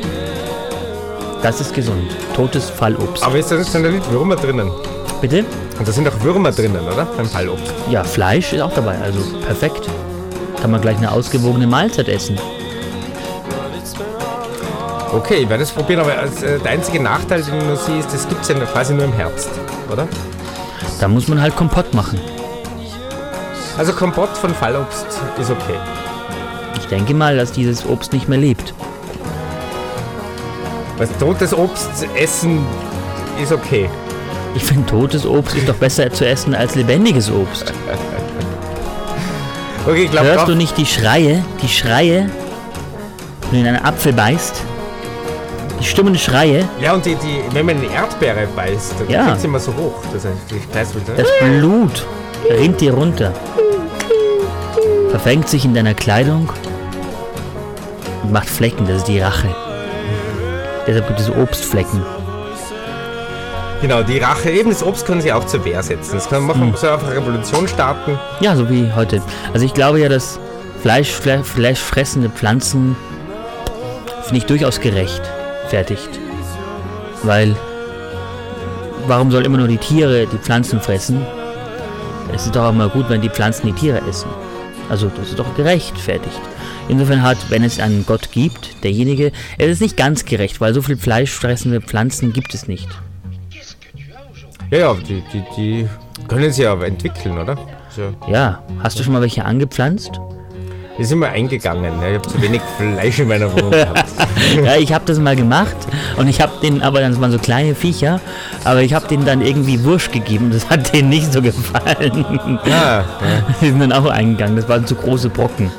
Das 1.44 1.62
ist 1.62 1.74
gesund. 1.74 2.12
Totes 2.36 2.70
Fallobst. 2.70 3.24
Aber 3.24 3.38
ist 3.38 3.52
da 3.52 3.58
da 3.58 3.80
nicht 3.80 4.12
Würmer 4.12 4.36
drinnen? 4.36 4.72
Bitte? 5.22 5.46
Und 5.78 5.88
da 5.88 5.92
sind 5.92 6.08
auch 6.08 6.24
Würmer 6.24 6.52
drinnen, 6.52 6.82
oder? 6.92 7.06
Beim 7.06 7.28
Fallobst. 7.28 7.74
Ja, 7.90 8.04
Fleisch 8.04 8.54
ist 8.54 8.62
auch 8.62 8.74
dabei. 8.74 8.98
Also 9.00 9.20
perfekt. 9.46 9.88
Kann 10.62 10.72
man 10.72 10.82
gleich 10.82 10.98
eine 10.98 11.12
ausgewogene 11.12 11.68
Mahlzeit 11.68 12.10
essen. 12.10 12.40
Okay, 15.14 15.36
ich 15.44 15.50
werde 15.50 15.64
es 15.64 15.72
probieren, 15.72 16.02
aber 16.02 16.18
als, 16.18 16.44
äh, 16.44 16.60
der 16.60 16.72
einzige 16.72 17.02
Nachteil, 17.02 17.42
den 17.42 17.58
ich 17.60 17.66
nur 17.66 17.78
sehe, 17.78 18.00
ist, 18.00 18.14
das 18.14 18.28
gibt 18.28 18.42
es 18.42 18.50
ja 18.50 18.56
quasi 18.66 18.94
nur 18.94 19.06
im 19.06 19.14
Herbst, 19.14 19.50
oder? 19.92 20.08
Da 21.00 21.08
muss 21.08 21.28
man 21.28 21.40
halt 21.42 21.56
Kompott 21.56 21.94
machen. 21.94 22.20
Also 23.78 23.94
Kompott 23.94 24.36
von 24.38 24.54
Fallobst 24.56 25.06
ist 25.40 25.52
okay. 25.52 25.78
Ich 26.80 26.86
denke 26.88 27.14
mal, 27.14 27.38
dass 27.38 27.52
dieses 27.52 27.86
Obst 27.86 28.14
nicht 28.14 28.28
mehr 28.28 28.40
lebt. 28.40 28.74
Was 30.98 31.10
totes 31.20 31.54
Obst 31.54 31.90
essen 32.16 32.66
ist 33.42 33.52
okay. 33.52 33.90
Ich 34.56 34.64
finde, 34.64 34.88
totes 34.90 35.26
Obst 35.26 35.56
ist 35.56 35.70
doch 35.70 35.76
besser 35.76 36.12
zu 36.12 36.26
essen 36.28 36.56
als 36.56 36.76
lebendiges 36.76 37.32
Obst. 37.32 37.74
Okay, 39.90 40.04
ich 40.04 40.12
glaube 40.12 40.28
Hörst 40.28 40.50
du 40.50 40.54
nicht 40.56 40.78
die 40.78 40.86
Schreie, 40.86 41.42
die 41.62 41.70
Schreie, 41.70 42.30
wenn 43.52 43.64
du 43.64 43.70
in 43.70 43.74
einen 43.74 43.86
Apfel 43.86 44.12
beißt? 44.12 44.62
Die 45.80 45.86
stummen 45.86 46.18
Schreie, 46.18 46.68
Ja, 46.82 46.92
und 46.94 47.06
die, 47.06 47.16
die, 47.16 47.40
wenn 47.54 47.66
man 47.68 47.78
eine 47.78 47.86
Erdbeere 47.94 48.48
beißt, 48.54 48.96
dann 49.00 49.10
Ja. 49.10 49.30
geht 49.32 49.40
sie 49.40 49.48
immer 49.48 49.62
so 49.62 49.72
hoch. 49.74 50.04
Das 50.12 50.26
heißt, 50.26 50.94
das 51.16 51.28
Blut 51.40 52.06
rinnt 52.50 52.82
dir 52.82 52.94
runter. 52.96 53.32
Verfängt 55.10 55.48
sich 55.48 55.66
in 55.66 55.74
deiner 55.74 55.94
Kleidung 55.94 56.52
und 58.24 58.32
macht 58.32 58.50
Flecken, 58.50 58.86
das 58.88 58.98
ist 58.98 59.08
die 59.08 59.20
Rache. 59.20 59.54
Deshalb 60.86 61.08
gibt 61.08 61.20
es 61.20 61.30
Obstflecken. 61.30 62.02
Genau, 63.82 64.02
die 64.02 64.18
Rache, 64.18 64.50
eben 64.50 64.72
das 64.72 64.84
Obst 64.84 65.06
können 65.06 65.22
sie 65.22 65.32
auch 65.32 65.46
zur 65.46 65.64
Wehr 65.64 65.84
setzen. 65.84 66.16
Das 66.16 66.28
kann 66.28 66.44
man 66.44 66.58
machen, 66.58 66.74
so 66.76 66.90
einfach 66.90 67.08
eine 67.08 67.18
Revolution 67.18 67.68
starten. 67.68 68.18
Ja, 68.42 68.56
so 68.56 68.68
wie 68.70 68.92
heute. 68.96 69.22
Also 69.54 69.66
ich 69.66 69.74
glaube 69.74 70.00
ja, 70.00 70.10
dass 70.10 70.40
Fleisch, 70.82 71.12
Fle 71.12 71.44
fleischfressende 71.44 72.30
Pflanzen 72.30 72.96
finde 74.24 74.38
ich 74.38 74.46
durchaus 74.46 74.80
gerechtfertigt. 74.82 76.10
Weil 77.24 77.56
warum 79.06 79.32
soll 79.32 79.46
immer 79.46 79.58
nur 79.58 79.68
die 79.68 79.78
Tiere 79.78 80.26
die 80.26 80.38
Pflanzen 80.38 80.82
fressen? 80.82 81.26
Es 82.34 82.46
ist 82.46 82.56
doch 82.56 82.66
auch 82.66 82.74
mal 82.74 82.90
gut, 82.90 83.10
wenn 83.10 83.22
die 83.22 83.30
Pflanzen 83.30 83.68
die 83.68 83.74
Tiere 83.74 84.02
essen. 84.10 84.30
Also 84.90 85.10
das 85.10 85.30
ist 85.30 85.40
doch 85.40 85.56
gerechtfertigt. 85.56 86.40
Insofern 86.90 87.22
hat, 87.22 87.38
wenn 87.50 87.64
es 87.64 87.80
einen 87.80 88.06
Gott 88.06 88.32
gibt, 88.32 88.84
derjenige, 88.84 89.32
es 89.58 89.68
ist 89.68 89.82
nicht 89.82 89.98
ganz 89.98 90.24
gerecht, 90.26 90.62
weil 90.62 90.74
so 90.74 90.82
viel 90.82 90.98
fleischfressende 90.98 91.82
Pflanzen 91.82 92.32
gibt 92.32 92.54
es 92.54 92.68
nicht. 92.68 92.88
Ja, 94.72 94.80
ja, 94.80 94.94
die, 94.96 95.24
die, 95.34 95.44
die 95.56 95.90
können 96.28 96.52
sie 96.52 96.66
aber 96.66 96.88
entwickeln, 96.88 97.38
oder? 97.38 97.58
So. 97.90 98.14
Ja, 98.32 98.64
hast 98.80 99.00
du 99.00 99.04
schon 99.04 99.14
mal 99.14 99.22
welche 99.22 99.46
angepflanzt? 99.46 100.20
Die 100.98 101.04
sind 101.04 101.20
mal 101.20 101.30
eingegangen. 101.30 101.84
Ja. 102.02 102.08
Ich 102.10 102.16
habe 102.16 102.28
zu 102.28 102.42
wenig 102.42 102.62
Fleisch 102.78 103.20
in 103.20 103.28
meiner 103.28 103.52
Wohnung 103.54 103.72
gehabt. 103.72 104.06
Ja, 104.64 104.76
ich 104.78 104.94
habe 104.94 105.04
das 105.06 105.20
mal 105.20 105.36
gemacht 105.36 105.76
und 106.16 106.28
ich 106.28 106.40
habe 106.42 106.54
den, 106.62 106.82
aber 106.82 107.02
das 107.02 107.20
waren 107.20 107.32
so 107.32 107.38
kleine 107.38 107.76
Viecher, 107.76 108.20
aber 108.64 108.82
ich 108.82 108.94
habe 108.94 109.08
denen 109.08 109.26
dann 109.26 109.42
irgendwie 109.42 109.84
Wurst 109.84 110.12
gegeben. 110.12 110.52
Das 110.54 110.70
hat 110.70 110.94
denen 110.94 111.10
nicht 111.10 111.34
so 111.34 111.42
gefallen. 111.42 112.26
Ah, 112.72 113.04
Die 113.62 113.66
sind 113.70 113.80
dann 113.80 113.92
auch 113.92 114.06
eingegangen. 114.06 114.56
Das 114.56 114.70
waren 114.70 114.86
zu 114.88 114.96
große 114.96 115.30
Brocken. 115.30 115.70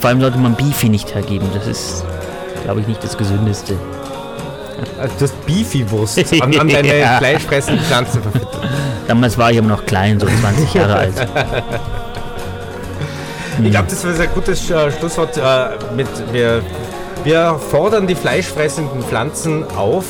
Vor 0.00 0.08
allem 0.10 0.20
sollte 0.20 0.38
man 0.38 0.54
Beefy 0.56 0.88
nicht 0.88 1.14
hergeben. 1.14 1.46
Das 1.54 1.66
ist, 1.66 2.04
glaube 2.64 2.80
ich, 2.80 2.88
nicht 2.88 3.02
das 3.04 3.16
Gesündeste. 3.16 3.74
ja. 3.74 5.06
Du 5.06 5.22
hast 5.24 5.46
Beefy-Wurst 5.46 6.42
an, 6.42 6.58
an 6.58 6.68
deine 6.68 6.98
Ja. 6.98 7.18
fleischfressenden 7.18 7.84
Pflanzen 7.84 8.22
verfüttert. 8.22 8.58
Damals 9.06 9.38
war 9.38 9.50
ich 9.52 9.58
aber 9.58 9.68
noch 9.68 9.86
klein, 9.86 10.18
so 10.18 10.26
20 10.26 10.74
Jahre 10.74 10.96
alt. 10.96 11.14
Ich 13.62 13.70
glaube, 13.70 13.86
das 13.88 14.04
war 14.04 14.18
ein 14.20 14.28
gutes 14.34 14.70
äh, 14.70 14.90
Schlusswort. 14.98 15.36
Äh, 15.36 15.94
mit, 15.94 16.06
wir, 16.32 16.62
wir 17.24 17.58
fordern 17.70 18.06
die 18.06 18.14
fleischfressenden 18.14 19.02
Pflanzen 19.02 19.64
auf, 19.76 20.04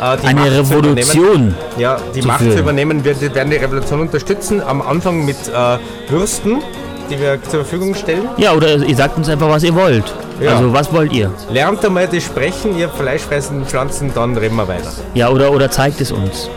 äh, 0.00 0.16
die 0.22 0.26
Eine 0.26 0.40
Macht 0.40 0.66
zu 0.66 0.74
übernehmen. 0.78 0.98
Revolution. 0.98 1.54
Ja, 1.78 1.96
die 2.14 2.20
zu 2.20 2.26
Macht 2.28 2.40
führen. 2.40 2.52
zu 2.52 2.58
übernehmen. 2.58 3.04
Wir 3.04 3.34
werden 3.34 3.50
die 3.50 3.56
Revolution 3.56 4.00
unterstützen. 4.00 4.62
Am 4.62 4.80
Anfang 4.82 5.24
mit 5.24 5.36
äh, 5.48 5.78
Würsten, 6.10 6.62
die 7.10 7.18
wir 7.20 7.42
zur 7.42 7.60
Verfügung 7.64 7.94
stellen. 7.94 8.28
Ja, 8.36 8.52
oder 8.52 8.76
ihr 8.76 8.96
sagt 8.96 9.16
uns 9.16 9.28
einfach, 9.28 9.48
was 9.48 9.62
ihr 9.64 9.74
wollt. 9.74 10.04
Ja. 10.40 10.56
Also, 10.56 10.72
was 10.72 10.92
wollt 10.92 11.12
ihr? 11.12 11.30
Lernt 11.50 11.84
einmal 11.84 12.06
die 12.06 12.20
sprechen, 12.20 12.76
ihr 12.78 12.88
fleischfressenden 12.90 13.64
Pflanzen, 13.66 14.12
dann 14.14 14.36
reden 14.36 14.56
wir 14.56 14.68
weiter. 14.68 14.92
Ja, 15.14 15.28
oder, 15.30 15.50
oder 15.50 15.70
zeigt 15.70 16.00
es 16.00 16.12
uns. 16.12 16.50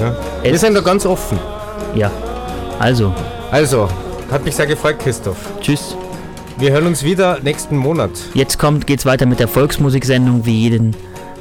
Ja. 0.00 0.14
Wir 0.42 0.58
sind 0.58 0.74
da 0.74 0.80
ganz 0.80 1.04
offen. 1.04 1.38
Ja. 1.94 2.10
Also, 2.78 3.12
Also, 3.50 3.88
hat 4.30 4.44
mich 4.44 4.56
sehr 4.56 4.66
gefreut, 4.66 4.98
Christoph. 4.98 5.36
tschüss. 5.60 5.96
Wir 6.58 6.72
hören 6.72 6.86
uns 6.86 7.04
wieder 7.04 7.38
nächsten 7.40 7.76
Monat. 7.76 8.10
Jetzt 8.34 8.58
kommt, 8.58 8.86
geht's 8.86 9.06
weiter 9.06 9.26
mit 9.26 9.38
der 9.38 9.48
Volksmusiksendung 9.48 10.44
wie 10.44 10.58
jeden 10.62 10.96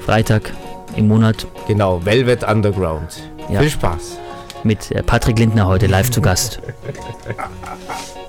Freitag 0.05 0.53
im 0.95 1.07
Monat 1.07 1.47
Genau, 1.67 2.03
Velvet 2.05 2.43
Underground. 2.47 3.23
Ja. 3.49 3.59
Viel 3.61 3.69
Spaß. 3.69 4.17
mit 4.63 4.91
äh, 4.91 5.01
Patrick 5.03 5.39
Lindner 5.39 5.67
heute 5.67 5.87
live 5.87 6.11
zu 6.11 6.21
Gast. 6.21 6.59